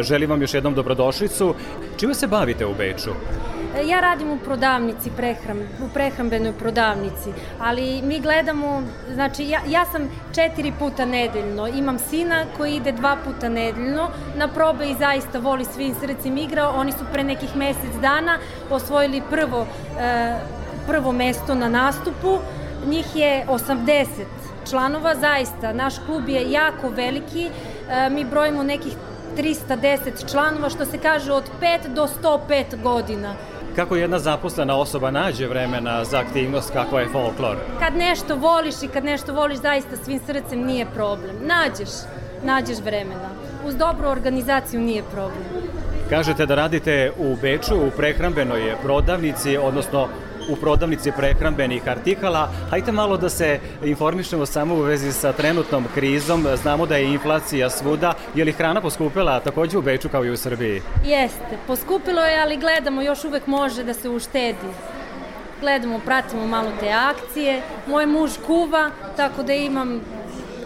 Želim 0.02 0.30
vam 0.30 0.42
još 0.42 0.54
jednom 0.54 0.74
dobrodošlicu. 0.74 1.56
Čime 1.98 2.14
se 2.14 2.28
bavite 2.28 2.66
u 2.66 2.74
Beču? 2.74 3.12
Ja 3.86 4.00
radim 4.00 4.32
u 4.32 4.38
prodavnici, 4.38 5.12
prehram, 5.18 5.60
u 5.60 5.90
prehrambenoj 5.94 6.54
prodavnici, 6.54 7.30
ali 7.60 8.02
mi 8.04 8.20
gledamo, 8.20 8.84
znači 9.14 9.44
ja, 9.44 9.60
ja 9.68 9.86
sam 9.86 10.10
četiri 10.36 10.74
puta 10.80 11.06
nedeljno, 11.06 11.68
imam 11.68 12.00
sina 12.00 12.46
koji 12.58 12.76
ide 12.76 12.92
dva 12.92 13.18
puta 13.26 13.50
nedeljno 13.50 14.10
na 14.36 14.48
probe 14.48 14.90
i 14.90 14.96
zaista 15.00 15.31
voli 15.40 15.66
svim 15.66 15.96
srcem 16.00 16.38
igrao, 16.38 16.74
oni 16.76 16.92
su 16.92 17.06
pre 17.14 17.24
nekih 17.24 17.56
mesec 17.56 17.96
dana 18.02 18.38
osvojili 18.70 19.22
prvo, 19.30 19.66
e, 20.00 20.36
prvo 20.88 21.12
mesto 21.12 21.56
na 21.56 21.70
nastupu, 21.70 22.38
njih 22.88 23.16
je 23.16 23.46
80 23.48 24.08
članova, 24.70 25.16
zaista, 25.16 25.74
naš 25.74 25.94
klub 26.06 26.30
je 26.30 26.52
jako 26.52 26.90
veliki, 26.90 27.50
e, 27.90 28.10
mi 28.10 28.26
brojimo 28.26 28.64
nekih 28.64 28.94
310 29.38 30.32
članova, 30.32 30.70
što 30.70 30.86
se 30.86 30.98
kaže 30.98 31.34
od 31.34 31.44
5 31.62 31.94
do 31.94 32.08
105 32.24 32.82
godina. 32.84 33.34
Kako 33.76 33.96
jedna 33.96 34.20
zaposlena 34.20 34.76
osoba 34.78 35.12
nađe 35.12 35.48
vremena 35.48 36.06
za 36.06 36.20
aktivnost 36.20 36.74
kakva 36.74 37.02
je 37.02 37.08
folklor? 37.08 37.58
Kad 37.80 37.96
nešto 37.96 38.36
voliš 38.36 38.84
i 38.84 38.88
kad 38.88 39.06
nešto 39.06 39.34
voliš 39.34 39.60
zaista 39.60 39.96
svim 39.96 40.20
srcem 40.26 40.66
nije 40.66 40.86
problem. 40.86 41.36
Nađeš, 41.42 41.90
nađeš 42.44 42.78
vremena. 42.80 43.30
Uz 43.66 43.76
dobru 43.76 44.10
organizaciju 44.10 44.82
nije 44.82 45.04
problem. 45.04 45.44
Kažete 46.10 46.46
da 46.46 46.56
radite 46.56 47.12
u 47.18 47.36
Beču 47.42 47.76
u 47.76 47.92
prehrambenoj 47.98 48.76
prodavnici, 48.84 49.58
odnosno 49.58 50.08
u 50.50 50.56
prodavnici 50.56 51.12
prehrambenih 51.18 51.88
artikala. 51.88 52.50
Hajte 52.70 52.92
malo 52.92 53.18
da 53.18 53.30
se 53.30 53.60
informišemo 53.84 54.46
samo 54.46 54.76
u 54.76 54.82
vezi 54.82 55.12
sa 55.12 55.34
trenutnom 55.34 55.86
krizom. 55.94 56.48
Znamo 56.62 56.86
da 56.86 56.96
je 56.96 57.14
inflacija 57.14 57.70
svuda. 57.70 58.14
Je 58.36 58.46
li 58.46 58.52
hrana 58.52 58.82
poskupila 58.82 59.40
takođe 59.40 59.78
u 59.78 59.82
Beču 59.82 60.10
kao 60.10 60.26
i 60.26 60.30
u 60.30 60.38
Srbiji? 60.38 60.82
Jeste. 61.06 61.58
Poskupilo 61.68 62.22
je, 62.22 62.42
ali 62.42 62.58
gledamo, 62.58 63.02
još 63.02 63.24
uvek 63.24 63.48
može 63.48 63.84
da 63.84 63.94
se 63.94 64.10
uštedi. 64.10 64.72
Gledamo, 65.62 66.00
pratimo 66.06 66.48
malo 66.48 66.70
te 66.80 66.90
akcije. 66.90 67.62
Moj 67.88 68.06
muž 68.06 68.32
kuva, 68.48 68.90
tako 69.18 69.44
da 69.44 69.54
imam 69.54 70.02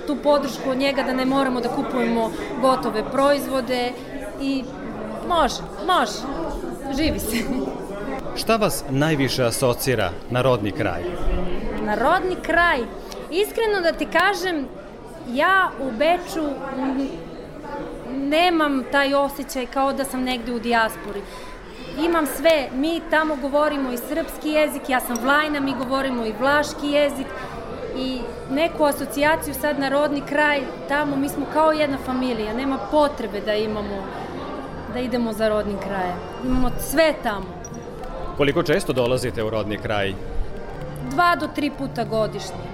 tu 0.08 0.15
podršku 0.24 0.70
od 0.70 0.78
njega 0.78 1.04
da 1.04 1.13
ne 1.13 1.26
moramo 1.26 1.62
da 1.62 1.70
kupujemo 1.70 2.32
gotove 2.62 3.04
proizvode 3.12 3.91
i 4.41 4.63
može, 5.28 5.62
može, 5.88 6.12
živi 6.98 7.20
se. 7.20 7.38
Šta 8.36 8.56
vas 8.56 8.84
najviše 8.89 9.44
asocira 9.44 10.12
na 10.30 10.41
rodni 10.41 10.72
kraj? 10.72 11.04
Na 11.86 11.96
rodni 11.96 12.36
kraj? 12.41 12.80
Iskreno 13.32 13.82
da 13.84 13.91
ti 13.91 14.06
kažem, 14.06 14.68
ja 15.34 15.72
u 15.82 15.91
Beču 15.91 16.50
nemam 18.15 18.84
taj 18.91 19.13
osjećaj 19.13 19.65
kao 19.65 19.94
da 19.94 20.04
sam 20.04 20.24
negde 20.24 20.54
u 20.54 20.60
dijaspori. 20.60 21.22
Imam 22.06 22.26
sve, 22.26 22.70
mi 22.74 23.02
tamo 23.10 23.36
govorimo 23.36 23.91
i 23.91 23.98
srpski 23.98 24.50
jezik, 24.50 24.89
ja 24.89 25.00
sam 25.00 25.18
vlajna, 25.22 25.60
mi 25.60 25.76
govorimo 25.76 26.26
i 26.26 26.34
vlaški 26.39 26.88
jezik 26.88 27.28
i 27.97 28.19
neku 28.51 28.84
asocijaciju 28.84 29.53
sad 29.53 29.79
na 29.79 29.89
rodni 29.89 30.21
kraj, 30.21 30.62
tamo 30.88 31.15
mi 31.15 31.29
smo 31.29 31.45
kao 31.53 31.71
jedna 31.71 31.97
familija, 32.05 32.53
nema 32.53 32.77
potrebe 32.91 33.41
da 33.41 33.53
imamo 33.53 34.03
da 34.93 34.99
idemo 34.99 35.34
za 35.34 35.49
rodni 35.49 35.75
kraj. 35.84 36.12
Imamo 36.45 36.69
sve 36.79 37.13
tamo. 37.23 37.45
Koliko 38.38 38.63
često 38.63 38.93
dolazite 38.93 39.43
u 39.43 39.49
rodni 39.49 39.77
kraj? 39.77 40.13
Dva 41.10 41.36
do 41.36 41.47
tri 41.55 41.71
puta 41.77 42.03
godišnje. 42.03 42.65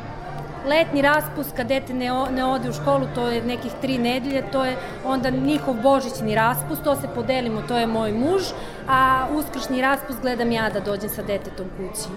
Letni 0.67 1.01
raspust 1.01 1.55
kad 1.55 1.67
dete 1.67 1.93
ne, 1.93 2.09
ne 2.31 2.45
ode 2.45 2.69
u 2.69 2.73
školu, 2.73 3.07
to 3.15 3.27
je 3.27 3.41
nekih 3.41 3.71
tri 3.81 3.97
nedelje, 3.97 4.43
to 4.51 4.65
je 4.65 4.77
onda 5.05 5.29
njihov 5.29 5.73
božićni 5.73 6.35
raspust, 6.35 6.83
to 6.83 6.95
se 6.95 7.07
podelimo, 7.15 7.61
to 7.67 7.77
je 7.77 7.87
moj 7.87 8.11
muž, 8.11 8.41
a 8.89 9.27
uskršnji 9.33 9.81
raspust 9.81 10.21
gledam 10.21 10.51
ja 10.51 10.69
da 10.69 10.79
dođem 10.79 11.09
sa 11.09 11.21
detetom 11.21 11.65
kući. 11.77 12.09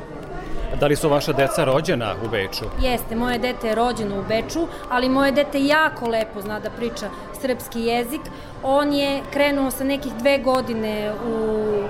Da 0.85 0.89
li 0.89 0.97
su 0.97 1.09
vaša 1.09 1.33
deca 1.33 1.65
rođena 1.65 2.15
u 2.25 2.29
Beču? 2.29 2.65
Jeste, 2.81 3.17
moje 3.17 3.39
dete 3.39 3.69
je 3.69 3.75
rođeno 3.75 4.19
u 4.19 4.25
Beču, 4.29 4.67
ali 4.91 5.09
moje 5.09 5.33
dete 5.33 5.65
jako 5.65 6.09
lepo 6.09 6.41
zna 6.41 6.61
da 6.61 6.71
priča 6.71 7.09
srpski 7.41 7.81
jezik. 7.81 8.21
On 8.63 8.93
je 8.93 9.23
krenuo 9.33 9.71
sa 9.71 9.85
nekih 9.85 10.13
dve 10.13 10.39
godine 10.39 11.13
u 11.29 11.83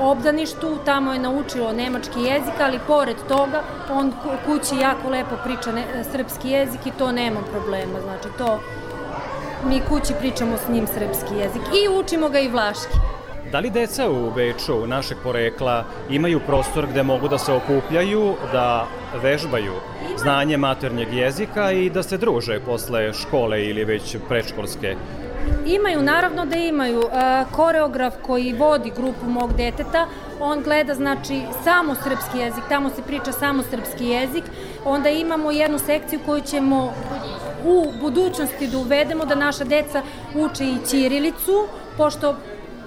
obdaništu, 0.00 0.78
tamo 0.84 1.12
je 1.12 1.18
naučilo 1.18 1.72
nemački 1.72 2.20
jezik, 2.20 2.60
ali 2.60 2.78
pored 2.86 3.16
toga 3.28 3.62
on 3.92 4.12
kući 4.46 4.76
jako 4.76 5.08
lepo 5.08 5.36
priča 5.44 5.72
ne, 5.72 5.84
srpski 6.12 6.50
jezik 6.50 6.86
i 6.86 6.92
to 6.98 7.12
nema 7.12 7.40
problema, 7.52 8.00
znači 8.00 8.28
to 8.38 8.60
mi 9.68 9.80
kući 9.88 10.14
pričamo 10.18 10.56
s 10.56 10.68
njim 10.68 10.86
srpski 10.86 11.34
jezik 11.34 11.62
i 11.62 11.98
učimo 11.98 12.28
ga 12.28 12.38
i 12.38 12.48
vlaški. 12.48 13.09
Da 13.52 13.58
li 13.58 13.70
deca 13.70 14.10
u 14.10 14.30
Beču, 14.30 14.86
našeg 14.86 15.18
porekla, 15.22 15.84
imaju 16.10 16.40
prostor 16.46 16.86
gde 16.86 17.02
mogu 17.02 17.28
da 17.28 17.38
se 17.38 17.52
okupljaju, 17.52 18.34
da 18.52 18.86
vežbaju 19.22 19.72
znanje 20.16 20.56
maternjeg 20.56 21.12
jezika 21.12 21.72
i 21.72 21.90
da 21.90 22.02
se 22.02 22.18
druže 22.18 22.60
posle 22.60 23.12
škole 23.12 23.64
ili 23.64 23.84
već 23.84 24.16
predškolske 24.28 24.96
Imaju, 25.66 26.02
naravno 26.02 26.46
da 26.46 26.56
imaju. 26.56 27.00
E, 27.00 27.44
koreograf 27.52 28.14
koji 28.26 28.52
vodi 28.52 28.92
grupu 28.96 29.26
mog 29.26 29.52
deteta, 29.56 30.06
on 30.40 30.62
gleda 30.62 30.94
znači 30.94 31.42
samo 31.64 31.94
srpski 31.94 32.38
jezik, 32.38 32.64
tamo 32.68 32.90
se 32.90 33.02
priča 33.02 33.32
samo 33.32 33.62
srpski 33.62 34.06
jezik. 34.06 34.44
Onda 34.84 35.08
imamo 35.08 35.50
jednu 35.50 35.78
sekciju 35.78 36.20
koju 36.26 36.40
ćemo 36.40 36.92
u 37.64 37.92
budućnosti 38.00 38.66
da 38.66 38.78
uvedemo 38.78 39.24
da 39.24 39.34
naša 39.34 39.64
deca 39.64 40.02
uče 40.34 40.64
i 40.64 40.86
ćirilicu, 40.90 41.66
pošto 41.96 42.34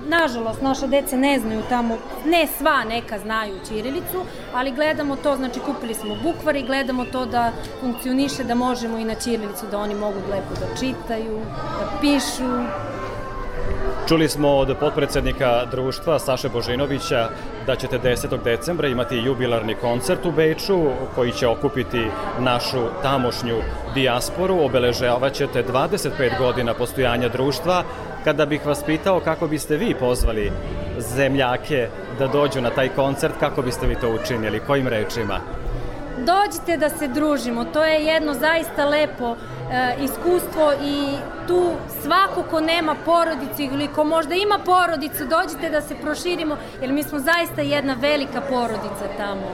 Nažalost, 0.07 0.61
naša 0.61 0.87
deca 0.87 1.17
ne 1.17 1.39
znaju 1.39 1.61
tamo, 1.69 1.97
ne 2.25 2.47
sva 2.57 2.83
neka 2.83 3.19
znaju 3.19 3.55
Ćirilicu, 3.67 4.25
ali 4.53 4.71
gledamo 4.71 5.15
to, 5.15 5.35
znači 5.35 5.59
kupili 5.59 5.93
smo 5.93 6.15
bukvar 6.23 6.55
i 6.55 6.63
gledamo 6.63 7.05
to 7.05 7.25
da 7.25 7.51
funkcioniše, 7.79 8.43
da 8.43 8.55
možemo 8.55 8.97
i 8.97 9.05
na 9.05 9.15
Ćirilicu, 9.15 9.65
da 9.71 9.79
oni 9.79 9.95
mogu 9.95 10.19
lepo 10.31 10.53
da 10.59 10.77
čitaju, 10.79 11.39
da 11.79 11.99
pišu, 12.01 12.49
Čuli 14.07 14.29
smo 14.29 14.49
od 14.49 14.75
potpredsednika 14.79 15.65
društva 15.71 16.19
Saše 16.19 16.49
Božinovića 16.49 17.29
da 17.65 17.75
ćete 17.75 17.99
10. 17.99 18.43
decembra 18.43 18.87
imati 18.87 19.17
jubilarni 19.17 19.75
koncert 19.75 20.25
u 20.25 20.31
Beču 20.31 20.85
koji 21.15 21.31
će 21.31 21.47
okupiti 21.47 22.07
našu 22.39 22.81
tamošnju 23.01 23.55
dijasporu. 23.93 24.65
Obeležavaćete 24.65 25.63
25 25.63 26.37
godina 26.39 26.73
postojanja 26.73 27.29
društva. 27.29 27.83
Kada 28.23 28.45
bih 28.45 28.65
vas 28.65 28.83
pitao 28.83 29.19
kako 29.19 29.47
biste 29.47 29.77
vi 29.77 29.95
pozvali 29.99 30.51
zemljake 30.97 31.87
da 32.19 32.27
dođu 32.27 32.61
na 32.61 32.69
taj 32.69 32.89
koncert, 32.89 33.33
kako 33.39 33.61
biste 33.61 33.87
vi 33.87 33.95
to 33.95 34.09
učinili? 34.09 34.59
Kojim 34.59 34.87
rečima? 34.87 35.39
Dođite 36.17 36.77
da 36.77 36.89
se 36.89 37.07
družimo, 37.07 37.65
to 37.65 37.83
je 37.83 38.05
jedno 38.05 38.33
zaista 38.33 38.85
lepo 38.85 39.35
e, 39.35 39.95
iskustvo 40.01 40.73
i 40.83 41.07
tu 41.47 41.71
svako 42.01 42.43
ko 42.43 42.59
nema 42.59 42.95
porodicu 43.05 43.61
ili 43.61 43.87
ko 43.87 44.03
možda 44.03 44.35
ima 44.35 44.59
porodicu, 44.65 45.23
dođite 45.25 45.69
da 45.69 45.81
se 45.81 45.95
proširimo, 45.95 46.57
jer 46.81 46.91
mi 46.91 47.03
smo 47.03 47.19
zaista 47.19 47.61
jedna 47.61 47.95
velika 47.99 48.41
porodica 48.41 49.05
tamo. 49.17 49.51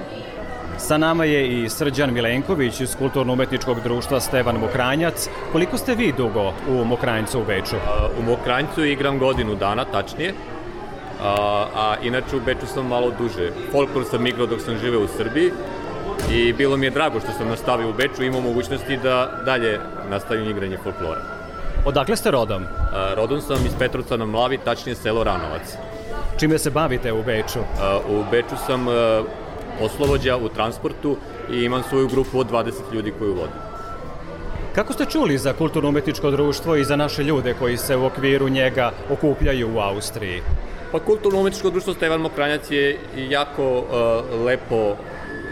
Sa 0.79 0.97
nama 0.97 1.25
je 1.25 1.47
i 1.47 1.69
Srđan 1.69 2.13
Milenković 2.13 2.79
iz 2.81 2.95
Kulturno-umetničkog 2.95 3.83
društva 3.83 4.19
Stevan 4.19 4.55
Mokranjac. 4.55 5.29
Koliko 5.51 5.77
ste 5.77 5.95
vi 5.95 6.13
dugo 6.17 6.53
u 6.69 6.85
Mokranjcu 6.85 7.41
u 7.41 7.45
Beču? 7.45 7.75
U 8.19 8.21
Mokranjcu 8.23 8.85
igram 8.85 9.19
godinu 9.19 9.55
dana, 9.55 9.85
tačnije. 9.85 10.33
a, 11.23 11.65
a 11.75 11.95
inače 12.03 12.35
u 12.35 12.39
Beču 12.39 12.65
sam 12.73 12.87
malo 12.87 13.11
duže. 13.19 13.51
Folklor 13.71 14.05
sam 14.05 14.27
igrao 14.27 14.47
dok 14.47 14.61
sam 14.61 14.77
živeo 14.77 15.03
u 15.03 15.07
Srbiji 15.17 15.51
i 16.31 16.53
bilo 16.53 16.77
mi 16.77 16.85
je 16.85 16.89
drago 16.89 17.19
što 17.19 17.31
sam 17.37 17.47
nastavio 17.47 17.89
u 17.89 17.93
Beču 17.93 18.23
i 18.23 18.27
imao 18.27 18.41
mogućnosti 18.41 18.97
da 18.97 19.41
dalje 19.45 19.79
nastavim 20.09 20.49
igranje 20.49 20.77
folklora. 20.83 21.21
Odakle 21.85 22.15
ste 22.15 22.31
rodom? 22.31 22.63
A, 22.63 23.13
rodom 23.15 23.41
sam 23.41 23.65
iz 23.65 23.73
Petrovca 23.79 24.17
na 24.17 24.25
Mlavi, 24.25 24.57
tačnije 24.57 24.95
selo 24.95 25.23
Ranovac. 25.23 25.75
Čime 26.39 26.57
se 26.57 26.69
bavite 26.69 27.13
u 27.13 27.23
Beču? 27.23 27.59
A, 27.81 27.99
u 28.09 28.23
Beču 28.31 28.55
sam 28.67 28.87
a, 28.87 29.23
poslovođa 29.79 30.37
u 30.37 30.49
transportu 30.49 31.17
i 31.51 31.63
imam 31.63 31.83
svoju 31.83 32.07
grupu 32.07 32.39
od 32.39 32.51
20 32.51 32.73
ljudi 32.93 33.13
koju 33.19 33.33
vodim. 33.33 33.69
Kako 34.75 34.93
ste 34.93 35.05
čuli 35.05 35.37
za 35.37 35.53
kulturno-umetničko 35.53 36.31
društvo 36.31 36.75
i 36.75 36.83
za 36.83 36.95
naše 36.95 37.23
ljude 37.23 37.53
koji 37.59 37.77
se 37.77 37.95
u 37.95 38.05
okviru 38.05 38.49
njega 38.49 38.91
okupljaju 39.09 39.75
u 39.75 39.79
Austriji? 39.79 40.41
Pa 40.91 40.99
kulturno-umetničko 40.99 41.69
društvo 41.69 41.93
Stevan 41.93 42.21
Mokranjac 42.21 42.71
je 42.71 42.99
jako 43.29 43.77
uh, 43.77 44.45
lepo 44.45 44.95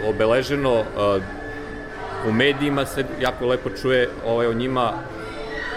obeleženo, 0.10 0.80
uh, 0.80 1.24
u 2.30 2.32
medijima 2.32 2.86
se 2.86 3.06
jako 3.22 3.46
lepo 3.46 3.70
čuje 3.82 4.10
ovaj, 4.26 4.48
o 4.48 4.54
njima 4.54 4.94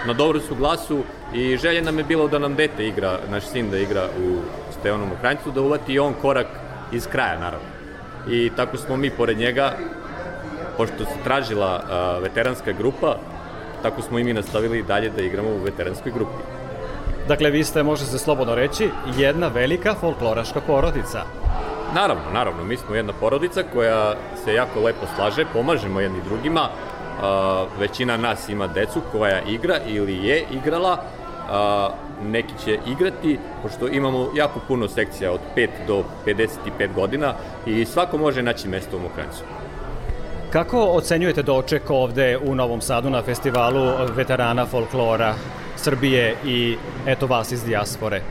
na 0.06 0.12
dobru 0.12 0.40
su 0.40 0.54
glasu 0.54 1.02
i 1.34 1.56
želje 1.56 1.82
nam 1.82 1.98
je 1.98 2.04
bilo 2.04 2.28
da 2.28 2.38
nam 2.38 2.54
dete 2.54 2.86
igra, 2.86 3.18
naš 3.30 3.44
sin 3.44 3.70
da 3.70 3.78
igra 3.78 4.08
u 4.24 4.38
Stevanu 4.80 5.06
Mokranjcu, 5.06 5.50
da 5.50 5.60
uvati 5.60 5.92
i 5.92 5.98
on 5.98 6.14
korak 6.22 6.46
iz 6.92 7.06
kraja, 7.06 7.38
naravno. 7.38 7.79
I 8.28 8.50
tako 8.56 8.76
smo 8.76 8.96
mi 8.96 9.10
pored 9.10 9.38
njega, 9.38 9.72
pošto 10.76 11.04
se 11.04 11.24
tražila 11.24 11.82
veteranska 12.22 12.72
grupa, 12.72 13.16
tako 13.82 14.02
smo 14.02 14.18
i 14.18 14.24
mi 14.24 14.32
nastavili 14.32 14.82
dalje 14.82 15.10
da 15.10 15.22
igramo 15.22 15.48
u 15.48 15.64
veteranskoj 15.64 16.12
grupi. 16.12 16.42
Dakle, 17.28 17.50
vi 17.50 17.64
ste, 17.64 17.82
može 17.82 18.04
se 18.04 18.18
slobodno 18.18 18.54
reći, 18.54 18.90
jedna 19.16 19.48
velika 19.48 19.94
folkloraška 19.94 20.60
porodica. 20.60 21.22
Naravno, 21.94 22.22
naravno, 22.32 22.64
mi 22.64 22.76
smo 22.76 22.94
jedna 22.94 23.12
porodica 23.12 23.62
koja 23.72 24.14
se 24.44 24.54
jako 24.54 24.80
lepo 24.80 25.06
slaže, 25.16 25.44
pomažemo 25.52 26.00
jedni 26.00 26.18
drugima, 26.28 26.68
a, 27.22 27.64
većina 27.78 28.16
nas 28.16 28.48
ima 28.48 28.66
decu 28.66 29.00
koja 29.12 29.40
igra 29.42 29.74
ili 29.86 30.26
je 30.26 30.44
igrala, 30.50 31.02
a, 31.50 31.88
neki 32.24 32.52
će 32.64 32.78
igrati, 32.86 33.38
pošto 33.62 33.88
imamo 33.88 34.28
jako 34.36 34.60
puno 34.68 34.88
sekcija 34.88 35.32
od 35.32 35.40
5 35.56 35.68
do 35.86 36.04
55 36.26 36.94
godina 36.94 37.34
i 37.66 37.84
svako 37.84 38.18
može 38.18 38.42
naći 38.42 38.68
mesto 38.68 38.96
u 38.96 39.00
Mokrancu. 39.00 39.42
Kako 40.50 40.80
ocenjujete 40.80 41.42
doček 41.42 41.90
ovde 41.90 42.38
u 42.44 42.54
Novom 42.54 42.80
Sadu 42.80 43.10
na 43.10 43.22
festivalu 43.22 43.92
veterana 44.16 44.66
folklora 44.66 45.34
Srbije 45.76 46.34
i 46.44 46.76
eto 47.06 47.26
vas 47.26 47.52
iz 47.52 47.64
dijaspore? 47.64 48.22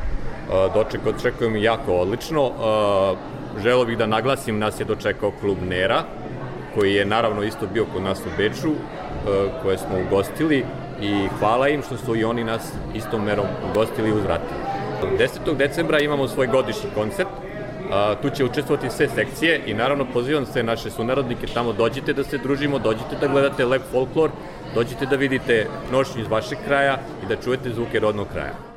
Doček 0.73 1.01
očekujem 1.07 1.55
jako 1.55 1.93
odlično. 1.93 2.51
Želo 3.63 3.85
bih 3.85 3.97
da 3.97 4.05
naglasim, 4.05 4.59
nas 4.59 4.79
je 4.79 4.85
dočekao 4.85 5.31
klub 5.31 5.57
Nera, 5.69 6.03
koji 6.75 6.93
je 6.93 7.05
naravno 7.05 7.43
isto 7.43 7.67
bio 7.73 7.85
kod 7.93 8.01
nas 8.01 8.19
u 8.19 8.29
Beču, 8.37 8.71
koje 9.63 9.77
smo 9.77 9.99
ugostili 10.07 10.65
i 11.01 11.27
hvala 11.39 11.67
im 11.67 11.81
što 11.81 11.97
su 11.97 12.15
i 12.15 12.23
oni 12.23 12.43
nas 12.43 12.73
istom 12.93 13.23
merom 13.23 13.45
ugostili 13.71 14.09
i 14.09 14.13
uzvratili. 14.13 14.59
10. 15.17 15.55
decembra 15.57 15.99
imamo 15.99 16.27
svoj 16.27 16.47
godišnji 16.47 16.89
koncert, 16.95 17.29
tu 18.21 18.29
će 18.29 18.45
učestvovati 18.45 18.89
sve 18.89 19.09
sekcije 19.09 19.61
i 19.65 19.73
naravno 19.73 20.05
pozivam 20.13 20.45
sve 20.45 20.63
naše 20.63 20.89
sunarodnike 20.89 21.47
tamo 21.47 21.73
dođite 21.73 22.13
da 22.13 22.23
se 22.23 22.37
družimo, 22.37 22.79
dođite 22.79 23.15
da 23.21 23.27
gledate 23.27 23.65
lep 23.65 23.81
folklor, 23.91 24.29
dođite 24.75 25.05
da 25.05 25.15
vidite 25.15 25.67
nošnju 25.91 26.21
iz 26.21 26.27
vašeg 26.27 26.57
kraja 26.65 26.97
i 27.23 27.27
da 27.29 27.35
čujete 27.35 27.73
zvuke 27.73 27.99
rodnog 27.99 28.27
kraja. 28.33 28.68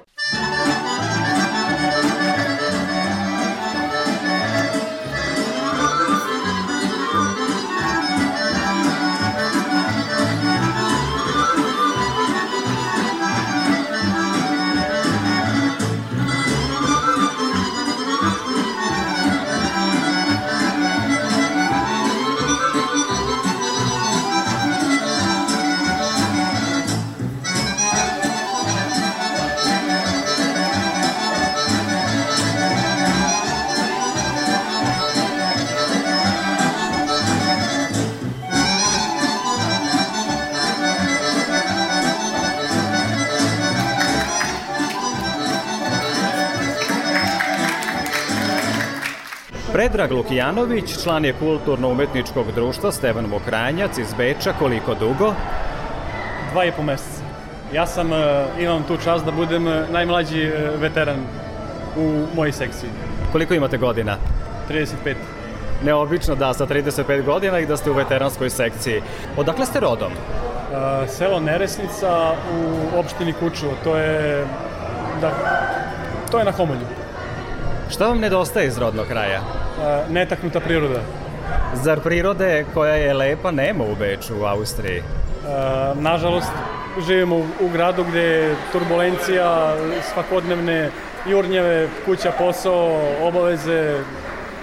Predrag 49.72 50.12
Lukijanović, 50.12 51.02
član 51.02 51.24
je 51.24 51.32
kulturno-umetničkog 51.32 52.46
društva 52.54 52.92
Stevan 52.92 53.24
Mokranjac 53.24 53.98
iz 53.98 54.14
Beča. 54.14 54.52
Koliko 54.58 54.94
dugo? 54.94 55.34
Dva 56.52 56.64
i 56.64 56.72
po 56.72 56.82
meseca. 56.82 57.22
Ja 57.72 57.86
sam, 57.86 58.12
e, 58.12 58.44
imam 58.60 58.82
tu 58.82 58.96
čast 59.04 59.24
da 59.24 59.30
budem 59.30 59.68
e, 59.68 59.86
najmlađi 59.90 60.42
e, 60.42 60.70
veteran 60.76 61.16
u 61.96 62.26
mojoj 62.36 62.52
sekciji. 62.52 62.90
Koliko 63.32 63.54
imate 63.54 63.78
godina? 63.78 64.16
35. 64.70 65.14
Neobično 65.84 66.34
da, 66.34 66.54
sa 66.54 66.66
35 66.66 67.24
godina 67.24 67.58
i 67.58 67.66
da 67.66 67.76
ste 67.76 67.90
u 67.90 67.94
veteranskoj 67.94 68.50
sekciji. 68.50 69.02
Odakle 69.36 69.66
ste 69.66 69.80
rodom? 69.80 70.12
Selo 71.08 71.40
Neresnica 71.40 72.34
u 72.54 72.98
opštini 72.98 73.32
Kučevo. 73.32 73.72
To 73.84 73.96
je, 73.96 74.46
da, 75.20 75.32
to 76.30 76.38
je 76.38 76.44
na 76.44 76.52
Homolju. 76.52 76.86
Šta 77.90 78.08
vam 78.08 78.20
nedostaje 78.20 78.66
iz 78.66 78.78
rodnog 78.78 79.06
kraja? 79.06 79.61
Netaknuta 80.10 80.60
priroda. 80.60 81.00
Zar 81.74 82.00
prirode 82.00 82.64
koja 82.74 82.94
je 82.94 83.14
lepa 83.14 83.50
nema 83.50 83.84
u 83.84 83.94
Beču, 83.94 84.34
u 84.40 84.44
Austriji? 84.44 84.98
E, 84.98 85.02
nažalost, 85.94 86.52
živimo 87.06 87.36
u, 87.36 87.44
u 87.60 87.68
gradu 87.68 88.04
gde 88.04 88.20
je 88.20 88.56
turbulencija, 88.72 89.74
svakodnevne 90.12 90.90
jurnjeve, 91.26 91.88
kuća, 92.04 92.32
posao, 92.38 93.00
obaveze, 93.22 93.98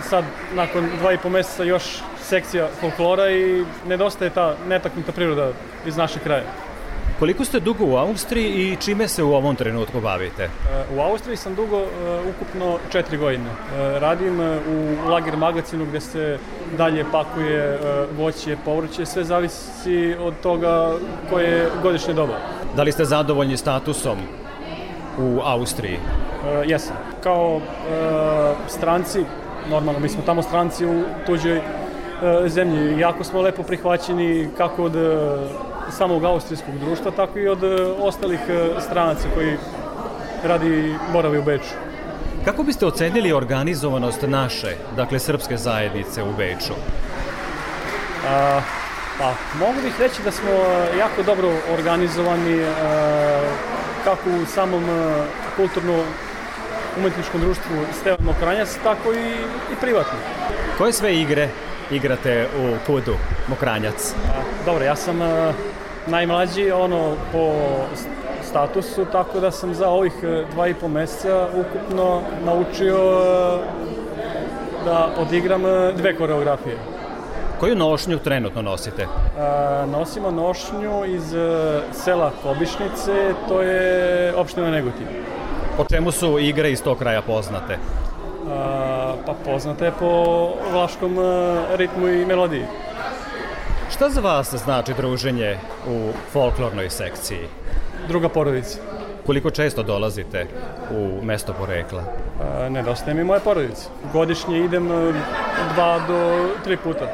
sad 0.01 0.23
nakon 0.55 0.89
dva 0.99 1.13
i 1.13 1.17
po 1.17 1.29
meseca 1.29 1.63
još 1.63 1.83
sekcija 2.21 2.67
folklora 2.79 3.31
i 3.31 3.65
nedostaje 3.87 4.29
ta 4.29 4.55
netaknuta 4.67 5.11
priroda 5.11 5.51
iz 5.85 5.97
našeg 5.97 6.23
kraja. 6.23 6.43
Koliko 7.19 7.45
ste 7.45 7.59
dugo 7.59 7.85
u 7.85 7.95
Austriji 7.97 8.71
i 8.71 8.75
čime 8.75 9.07
se 9.07 9.23
u 9.23 9.33
ovom 9.33 9.55
trenutku 9.55 10.01
bavite? 10.01 10.43
E, 10.43 10.49
u 10.95 10.99
Austriji 10.99 11.37
sam 11.37 11.55
dugo, 11.55 11.77
e, 11.77 11.85
ukupno 12.29 12.77
četiri 12.91 13.17
godine. 13.17 13.49
E, 13.49 13.99
radim 13.99 14.39
u 14.39 15.09
lager 15.09 15.37
magazinu 15.37 15.85
gde 15.85 15.99
se 15.99 16.37
dalje 16.77 17.05
pakuje 17.11 17.79
voće, 18.17 18.57
povrće, 18.65 19.05
sve 19.05 19.23
zavisi 19.23 20.15
od 20.19 20.33
toga 20.43 20.93
koje 21.29 21.49
je 21.49 21.69
godišnje 21.83 22.13
doba. 22.13 22.33
Da 22.75 22.83
li 22.83 22.91
ste 22.91 23.05
zadovoljni 23.05 23.57
statusom 23.57 24.17
u 25.17 25.39
Austriji? 25.43 25.99
Jesam. 26.65 26.95
Kao 27.23 27.61
stranci, 28.67 29.25
normalno, 29.69 29.99
mi 29.99 30.09
smo 30.09 30.23
tamo 30.25 30.41
stranci 30.41 30.85
u 30.85 31.03
tuđoj 31.25 31.61
zemlji. 32.47 32.99
Jako 32.99 33.23
smo 33.23 33.41
lepo 33.41 33.63
prihvaćeni 33.63 34.49
kako 34.57 34.83
od 34.83 34.95
samog 35.91 36.23
austrijskog 36.23 36.79
društva, 36.79 37.11
tako 37.11 37.39
i 37.39 37.47
od 37.47 37.63
e, 37.63 37.83
ostalih 37.99 38.39
e, 38.49 38.81
stranaca 38.81 39.27
koji 39.33 39.57
radi 40.43 40.95
boravi 41.13 41.37
u 41.37 41.43
Beču. 41.43 41.73
Kako 42.45 42.63
biste 42.63 42.85
ocenili 42.85 43.33
organizovanost 43.33 44.21
naše, 44.21 44.75
dakle 44.95 45.19
srpske 45.19 45.57
zajednice 45.57 46.23
u 46.23 46.33
Beču? 46.37 46.73
A, 48.27 48.61
pa, 49.19 49.33
mogu 49.59 49.81
bih 49.83 49.93
reći 49.99 50.23
da 50.23 50.31
smo 50.31 50.51
jako 50.99 51.23
dobro 51.23 51.51
organizovani 51.73 52.63
a, 52.63 53.41
kako 54.03 54.29
u 54.29 54.45
samom 54.45 54.83
kulturno 55.55 56.03
umetničkom 56.97 57.41
društvu 57.41 57.85
Stevan 57.99 58.19
Mokranjac, 58.25 58.77
tako 58.83 59.13
i, 59.13 59.31
i 59.73 59.75
privatno. 59.81 60.19
Koje 60.77 60.93
sve 60.93 61.15
igre 61.15 61.49
igrate 61.91 62.47
u 62.57 62.85
kudu 62.85 63.15
Mokranjac? 63.47 64.13
A, 64.13 64.65
dobro, 64.65 64.85
ja 64.85 64.95
sam 64.95 65.21
a, 65.21 65.53
najmlađi 66.07 66.71
ono 66.71 67.15
po 67.31 67.53
statusu, 68.49 69.05
tako 69.11 69.39
da 69.39 69.51
sam 69.51 69.73
za 69.73 69.89
ovih 69.89 70.13
e, 70.23 70.45
dva 70.51 70.67
i 70.67 70.73
po 70.73 70.87
meseca 70.87 71.47
ukupno 71.53 72.21
naučio 72.45 72.95
e, 72.95 73.59
da 74.85 75.09
odigram 75.17 75.65
e, 75.65 75.93
dve 75.97 76.15
koreografije. 76.15 76.77
Koju 77.59 77.75
nošnju 77.75 78.19
trenutno 78.19 78.61
nosite? 78.61 79.07
A, 79.39 79.85
nosimo 79.91 80.31
nošnju 80.31 81.05
iz 81.05 81.35
sela 81.91 82.31
Kobišnice, 82.43 83.33
to 83.47 83.61
je 83.61 84.33
opština 84.35 84.71
Negotin. 84.71 85.07
Po 85.77 85.85
čemu 85.85 86.11
su 86.11 86.39
igre 86.39 86.71
iz 86.71 86.83
tog 86.83 86.97
kraja 86.97 87.21
poznate? 87.21 87.77
Pa 89.25 89.33
poznata 89.45 89.85
je 89.85 89.91
po 89.99 90.49
vlaškom 90.71 91.17
ritmu 91.75 92.07
i 92.07 92.25
melodiji. 92.25 92.65
Šta 93.91 94.09
za 94.09 94.21
vas 94.21 94.55
znači 94.55 94.93
druženje 94.93 95.57
u 95.87 96.11
folklornoj 96.31 96.89
sekciji? 96.89 97.47
Druga 98.07 98.29
porodica. 98.29 98.79
Koliko 99.25 99.51
često 99.51 99.83
dolazite 99.83 100.47
u 100.91 101.25
mesto 101.25 101.53
porekla? 101.53 102.03
E, 102.65 102.69
nedostaje 102.69 103.15
mi 103.15 103.23
moje 103.23 103.39
porodice. 103.39 103.87
Godišnje 104.13 104.59
idem 104.59 104.87
dva 105.73 105.99
do 106.07 106.49
tri 106.63 106.77
puta. 106.77 107.05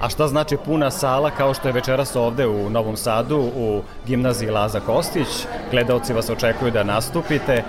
A 0.00 0.08
šta 0.08 0.28
znači 0.28 0.56
puna 0.64 0.90
sala 0.90 1.30
kao 1.30 1.54
što 1.54 1.68
je 1.68 1.72
večeras 1.72 2.16
ovde 2.16 2.46
u 2.46 2.70
Novom 2.70 2.96
Sadu 2.96 3.38
u 3.56 3.82
gimnaziji 4.06 4.50
Laza 4.50 4.80
Kostić? 4.80 5.46
Gledalci 5.70 6.12
vas 6.12 6.30
očekuju 6.30 6.70
da 6.70 6.82
nastupite. 6.82 7.62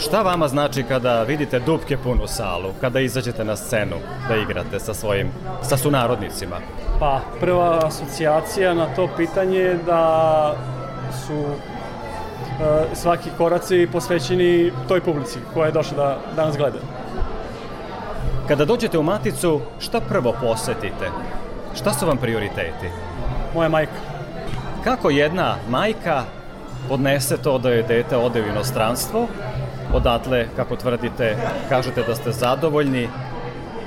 Šta 0.00 0.22
vama 0.22 0.48
znači 0.48 0.82
kada 0.82 1.22
vidite 1.22 1.58
dupke 1.58 1.96
punu 1.96 2.26
salu, 2.26 2.72
kada 2.80 3.00
izađete 3.00 3.44
na 3.44 3.56
scenu 3.56 3.96
da 4.28 4.36
igrate 4.36 4.80
sa 4.80 4.94
svojim, 4.94 5.30
sa 5.62 5.76
sunarodnicima? 5.76 6.56
Pa, 6.98 7.20
prva 7.40 7.80
asocijacija 7.86 8.74
na 8.74 8.94
to 8.94 9.08
pitanje 9.16 9.58
je 9.58 9.78
da 9.86 10.54
su 11.26 11.34
e, 11.34 12.94
svaki 12.94 13.30
koraci 13.38 13.88
posvećeni 13.92 14.72
toj 14.88 15.00
publici 15.00 15.38
koja 15.54 15.66
je 15.66 15.72
došla 15.72 15.96
da, 15.96 16.18
da 16.36 16.46
nas 16.46 16.56
gleda. 16.56 16.78
Kada 18.48 18.64
dođete 18.64 18.98
u 18.98 19.02
Maticu, 19.02 19.60
šta 19.78 20.00
prvo 20.00 20.34
posetite? 20.40 21.10
Šta 21.74 21.92
su 21.92 22.06
vam 22.06 22.16
prioriteti? 22.16 22.88
Moja 23.54 23.68
majka. 23.68 24.00
Kako 24.84 25.10
jedna 25.10 25.56
majka 25.68 26.24
podnese 26.88 27.36
to 27.36 27.58
da 27.58 27.70
je 27.70 27.82
dete 27.82 28.16
ode 28.16 28.42
u 28.42 28.46
inostranstvo, 28.46 29.28
odatle, 29.92 30.46
kako 30.56 30.76
tvrdite, 30.76 31.36
kažete 31.68 32.02
da 32.02 32.14
ste 32.14 32.32
zadovoljni, 32.32 33.08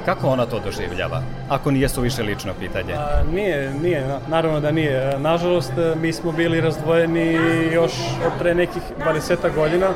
Kako 0.06 0.28
ona 0.28 0.46
to 0.46 0.60
doživljava, 0.60 1.22
ako 1.50 1.72
nije 1.72 1.90
su 1.90 2.02
više 2.02 2.24
lično 2.24 2.54
pitanje? 2.60 2.94
A, 2.94 3.24
nije, 3.34 3.74
nije, 3.82 4.08
naravno 4.28 4.60
da 4.60 4.72
nije. 4.72 5.20
Nažalost, 5.20 5.72
mi 5.96 6.14
smo 6.14 6.32
bili 6.32 6.62
razdvojeni 6.62 7.34
još 7.74 7.92
od 8.26 8.32
pre 8.40 8.56
nekih 8.56 8.82
20 9.06 9.56
godina, 9.56 9.88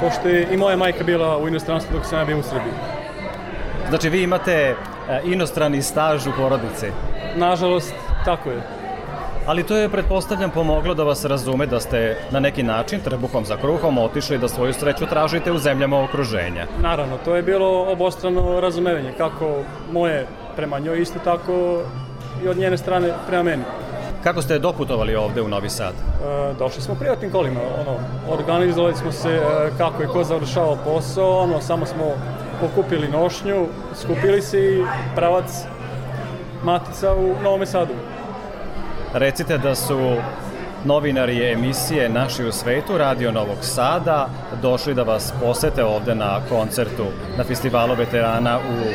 pošto 0.00 0.28
je 0.28 0.48
i 0.52 0.56
moja 0.56 0.76
majka 0.76 1.04
bila 1.04 1.38
u 1.38 1.48
inostranstvu 1.48 1.96
dok 1.96 2.06
sam 2.06 2.18
ja 2.18 2.24
bio 2.24 2.38
u 2.38 2.42
Srbiji. 2.42 2.72
Znači 3.88 4.08
vi 4.08 4.22
imate 4.22 4.52
e, 4.52 4.74
inostrani 5.24 5.82
staž 5.82 6.26
u 6.26 6.32
porodici? 6.36 6.86
Nažalost, 7.36 7.94
tako 8.24 8.50
je. 8.50 8.81
Ali 9.46 9.62
to 9.62 9.76
je, 9.76 9.88
pretpostavljam, 9.88 10.50
pomoglo 10.50 10.94
da 10.94 11.02
vas 11.02 11.24
razume 11.24 11.66
da 11.66 11.80
ste 11.80 12.16
na 12.30 12.40
neki 12.40 12.62
način 12.62 13.00
trebuhom 13.00 13.44
za 13.44 13.56
kruhom 13.56 13.98
otišli 13.98 14.38
da 14.38 14.48
svoju 14.48 14.72
sreću 14.72 15.06
tražite 15.06 15.52
u 15.52 15.58
zemljama 15.58 16.04
okruženja. 16.04 16.66
Naravno, 16.82 17.16
to 17.24 17.36
je 17.36 17.42
bilo 17.42 17.92
obostrano 17.92 18.60
razumevanje, 18.60 19.12
kako 19.18 19.56
moje 19.92 20.26
prema 20.56 20.78
njoj, 20.78 21.02
isto 21.02 21.18
tako 21.24 21.82
i 22.44 22.48
od 22.48 22.56
njene 22.56 22.78
strane 22.78 23.12
prema 23.26 23.42
meni. 23.42 23.62
Kako 24.22 24.42
ste 24.42 24.58
doputovali 24.58 25.16
ovde 25.16 25.42
u 25.42 25.48
Novi 25.48 25.68
Sad? 25.68 25.94
E, 25.94 26.54
došli 26.58 26.82
smo 26.82 26.94
privatnim 26.94 27.30
kolima, 27.30 27.60
ono, 27.80 27.98
organizovali 28.38 28.94
smo 28.94 29.12
se 29.12 29.28
e, 29.28 29.70
kako 29.78 30.02
je 30.02 30.08
ko 30.08 30.24
završavao 30.24 30.76
posao, 30.84 31.38
ono, 31.38 31.60
samo 31.60 31.86
smo 31.86 32.04
pokupili 32.60 33.08
nošnju, 33.08 33.66
skupili 33.94 34.42
se 34.42 34.58
i 34.58 34.84
pravac 35.14 35.64
matica 36.64 37.14
u 37.14 37.42
Novom 37.42 37.66
Sadu. 37.66 37.92
Recite 39.14 39.58
da 39.58 39.74
su 39.74 40.16
novinari 40.84 41.52
emisije 41.52 42.08
Naši 42.08 42.44
u 42.44 42.52
svetu, 42.52 42.98
Radio 42.98 43.32
Novog 43.32 43.58
Sada, 43.60 44.28
došli 44.62 44.94
da 44.94 45.02
vas 45.02 45.32
posete 45.40 45.84
ovde 45.84 46.14
na 46.14 46.40
koncertu 46.48 47.04
na 47.38 47.44
festivalu 47.44 47.94
veterana 47.94 48.58
u 48.58 48.92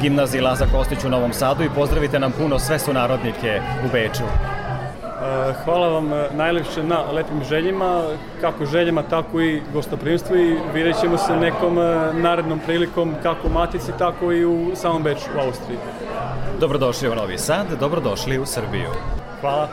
gimnaziji 0.00 0.40
Laza 0.40 0.66
Kostić 0.72 1.04
u 1.04 1.08
Novom 1.08 1.32
Sadu 1.32 1.64
i 1.64 1.70
pozdravite 1.74 2.18
nam 2.18 2.32
puno 2.32 2.58
sve 2.58 2.78
su 2.78 2.92
narodnike 2.92 3.60
u 3.86 3.92
Beču. 3.92 4.24
Hvala 5.64 5.88
vam 5.88 6.12
e, 6.12 6.28
najlepše 6.34 6.82
na 6.82 7.00
lepim 7.12 7.44
željima, 7.44 8.02
kako 8.40 8.66
željama, 8.66 9.02
tako 9.02 9.40
i 9.40 9.62
gostoprimstvu 9.72 10.36
i 10.36 10.58
vidjet 10.74 11.00
ćemo 11.00 11.18
se 11.18 11.36
nekom 11.36 11.78
e, 11.78 12.12
narednom 12.12 12.60
prilikom 12.66 13.14
kako 13.22 13.48
u 13.48 13.50
Matici, 13.50 13.92
tako 13.98 14.32
i 14.32 14.44
u 14.44 14.70
samom 14.74 15.02
Beču 15.02 15.30
u 15.36 15.40
Austriji. 15.40 15.78
Dobrodošli 16.60 17.08
u 17.08 17.14
Novi 17.14 17.38
Sad, 17.38 17.66
dobrodošli 17.80 18.38
u 18.38 18.46
Srbiju. 18.46 18.90
Hvala. 19.40 19.68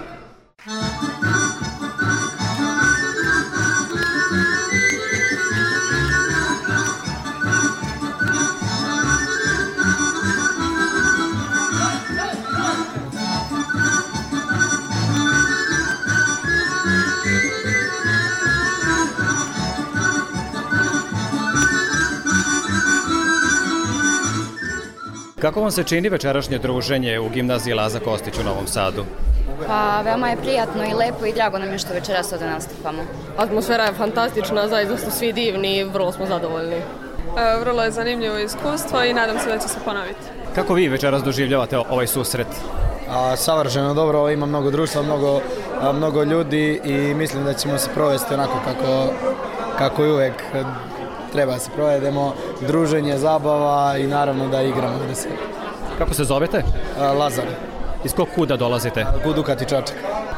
Kako 25.41 25.61
vam 25.61 25.71
se 25.71 25.83
čini 25.83 26.09
večerašnje 26.09 26.57
druženje 26.57 27.19
u 27.19 27.29
gimnaziji 27.29 27.73
Laza 27.73 27.99
Kostić 27.99 28.37
u 28.37 28.43
Novom 28.43 28.67
Sadu? 28.67 29.03
Pa 29.67 30.01
veoma 30.01 30.29
je 30.29 30.37
prijatno 30.37 30.83
i 30.85 30.93
lepo 30.93 31.25
i 31.25 31.33
drago 31.33 31.57
nam 31.57 31.71
je 31.71 31.79
što 31.79 31.93
večeras 31.93 32.33
ovde 32.33 32.45
nastupamo. 32.45 33.01
Atmosfera 33.37 33.83
je 33.83 33.93
fantastična, 33.93 34.67
zaista 34.67 34.97
su 34.97 35.11
svi 35.11 35.33
divni 35.33 35.77
i 35.77 35.83
vrlo 35.83 36.11
smo 36.11 36.25
zadovoljni. 36.25 36.75
E, 36.75 36.83
vrlo 37.59 37.83
je 37.83 37.91
zanimljivo 37.91 38.37
iskustvo 38.37 39.03
i 39.03 39.13
nadam 39.13 39.39
se 39.39 39.49
da 39.49 39.57
će 39.57 39.67
se 39.67 39.79
ponoviti. 39.85 40.19
Kako 40.55 40.73
vi 40.73 40.87
večeras 40.87 41.23
doživljavate 41.23 41.77
ovaj 41.77 42.07
susret? 42.07 42.47
A, 43.09 43.35
savršeno 43.35 43.93
dobro, 43.93 44.29
ima 44.29 44.45
mnogo 44.45 44.71
društva, 44.71 45.01
mnogo, 45.01 45.41
a, 45.81 45.91
mnogo 45.91 46.23
ljudi 46.23 46.81
i 46.83 47.13
mislim 47.13 47.43
da 47.43 47.53
ćemo 47.53 47.77
se 47.77 47.89
provesti 47.93 48.33
onako 48.33 48.59
kako, 48.65 49.13
kako 49.77 50.05
i 50.05 50.11
uvek 50.11 50.33
treba 51.31 51.53
da 51.53 51.59
se 51.59 51.69
provedemo, 51.75 52.33
druženje, 52.67 53.17
zabava 53.17 53.97
i 53.97 54.07
naravno 54.07 54.47
da 54.47 54.61
igramo 54.61 54.97
da 55.07 55.15
se. 55.15 55.29
Kako 55.97 56.13
se 56.13 56.23
zovete? 56.23 56.63
Lazar. 57.19 57.68
Iz 58.03 58.13
kog 58.13 58.27
kuda 58.35 58.57
dolazite? 58.57 59.05
Gudukat 59.23 59.61
i 59.61 59.65
Čačak. 59.65 59.95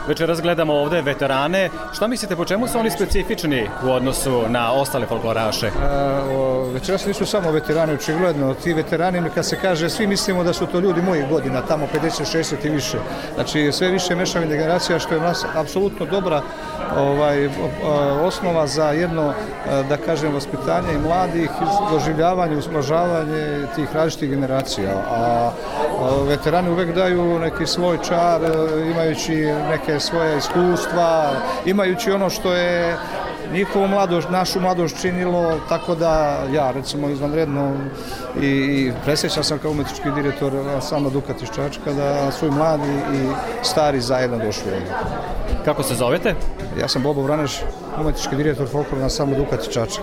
Večeras 0.08 0.42
gledamo 0.42 0.74
ovde 0.74 1.02
veterane. 1.02 1.70
Šta 1.94 2.08
mislite, 2.08 2.36
po 2.36 2.46
čemu 2.46 2.68
su 2.68 2.80
oni 2.80 2.92
specifični 2.92 3.70
u 3.84 3.90
odnosu 3.90 4.44
na 4.50 4.72
ostale 4.72 5.06
folkloraše? 5.06 5.68
E, 5.68 5.72
večeras 6.74 7.06
nisu 7.06 7.26
samo 7.26 7.52
veterani, 7.52 7.94
očigledno. 7.94 8.54
Ti 8.54 8.74
veterani, 8.74 9.30
kad 9.36 9.46
se 9.46 9.58
kaže, 9.62 9.90
svi 9.90 10.08
mislimo 10.08 10.44
da 10.44 10.54
su 10.54 10.66
to 10.66 10.80
ljudi 10.80 11.02
mojih 11.02 11.30
godina, 11.30 11.62
tamo 11.62 11.88
50, 11.94 12.38
60 12.38 12.66
i 12.66 12.70
više. 12.70 12.98
Znači, 13.36 13.72
sve 13.72 13.88
više 13.88 14.16
mešavine 14.16 14.58
generacija, 14.58 15.00
što 15.00 15.16
je 15.16 15.22
nas 15.22 15.46
apsolutno 15.56 16.06
dobra 16.06 16.42
ovaj, 16.98 17.50
osnova 18.24 18.68
za 18.68 18.92
jedno, 18.92 19.34
da 19.90 19.98
kažem, 19.98 20.34
vaspitanje 20.34 20.94
i 20.94 21.08
mladih, 21.08 21.50
doživljavanje, 21.92 22.58
usmažavanje 22.58 23.68
tih 23.76 23.96
različitih 23.96 24.30
generacija. 24.30 24.92
A 25.10 25.52
veterani 26.28 26.70
uvek 26.70 26.96
daju 26.96 27.40
neki 27.40 27.66
svoj 27.66 27.98
čar, 28.08 28.42
imajući 28.92 29.36
neke 29.70 30.00
svoje 30.00 30.38
iskustva, 30.38 31.32
imajući 31.66 32.12
ono 32.12 32.30
što 32.30 32.54
je 32.54 32.98
njihovu 33.54 33.88
mladost, 33.88 34.30
našu 34.30 34.60
mladost 34.60 35.02
činilo, 35.02 35.60
tako 35.70 35.96
da 35.96 36.44
ja 36.54 36.72
recimo 36.72 37.10
izvanredno 37.10 37.72
i, 38.42 38.48
i 38.48 38.92
presjećam 39.06 39.44
sam 39.44 39.60
kao 39.60 39.72
umetnički 39.72 40.12
direktor 40.16 40.52
samo 40.82 41.10
Dukat 41.10 41.42
iz 41.42 41.50
Čačka 41.56 41.94
da 41.94 42.32
su 42.32 42.48
i 42.48 42.52
mladi 42.52 42.92
i 43.14 43.28
stari 43.64 44.02
zajedno 44.02 44.38
došli 44.38 44.72
ovdje. 44.72 44.94
Kako 45.66 45.84
se 45.84 45.96
zovete? 45.96 46.36
Ja 46.80 46.88
sam 46.88 47.04
Bobo 47.04 47.22
Vraneš, 47.22 47.60
umetnički 48.02 48.36
direktor 48.36 48.68
folklora 48.68 49.04
na 49.04 49.10
samo 49.10 49.36
Dukat 49.36 49.62
iz 49.62 49.74
Čačka. 49.74 50.02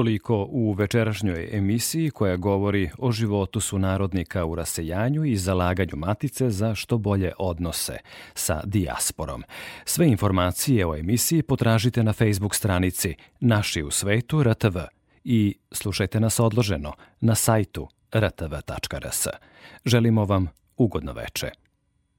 Toliko 0.00 0.46
u 0.50 0.72
večerašnjoj 0.72 1.48
emisiji 1.52 2.10
koja 2.10 2.36
govori 2.36 2.90
o 2.98 3.12
životu 3.12 3.60
sunarodnika 3.60 4.44
u 4.44 4.54
rasejanju 4.54 5.24
i 5.24 5.36
zalaganju 5.36 5.96
Matice 5.96 6.50
za 6.50 6.74
što 6.74 6.98
bolje 6.98 7.32
odnose 7.38 7.96
sa 8.34 8.62
dijasporom. 8.64 9.44
Sve 9.84 10.08
informacije 10.08 10.86
o 10.86 10.96
emisiji 10.96 11.42
potražite 11.42 12.02
na 12.02 12.12
Facebook 12.12 12.54
stranici 12.54 13.14
Naši 13.40 13.82
u 13.82 13.90
svetu 13.90 14.42
RTV 14.42 14.78
i 15.24 15.54
slušajte 15.72 16.20
nas 16.20 16.40
odloženo 16.40 16.92
na 17.20 17.34
sajtu 17.34 17.88
rtv.rs. 18.14 19.26
Želimo 19.84 20.24
vam 20.24 20.48
ugodno 20.76 21.12
veče. 21.12 21.50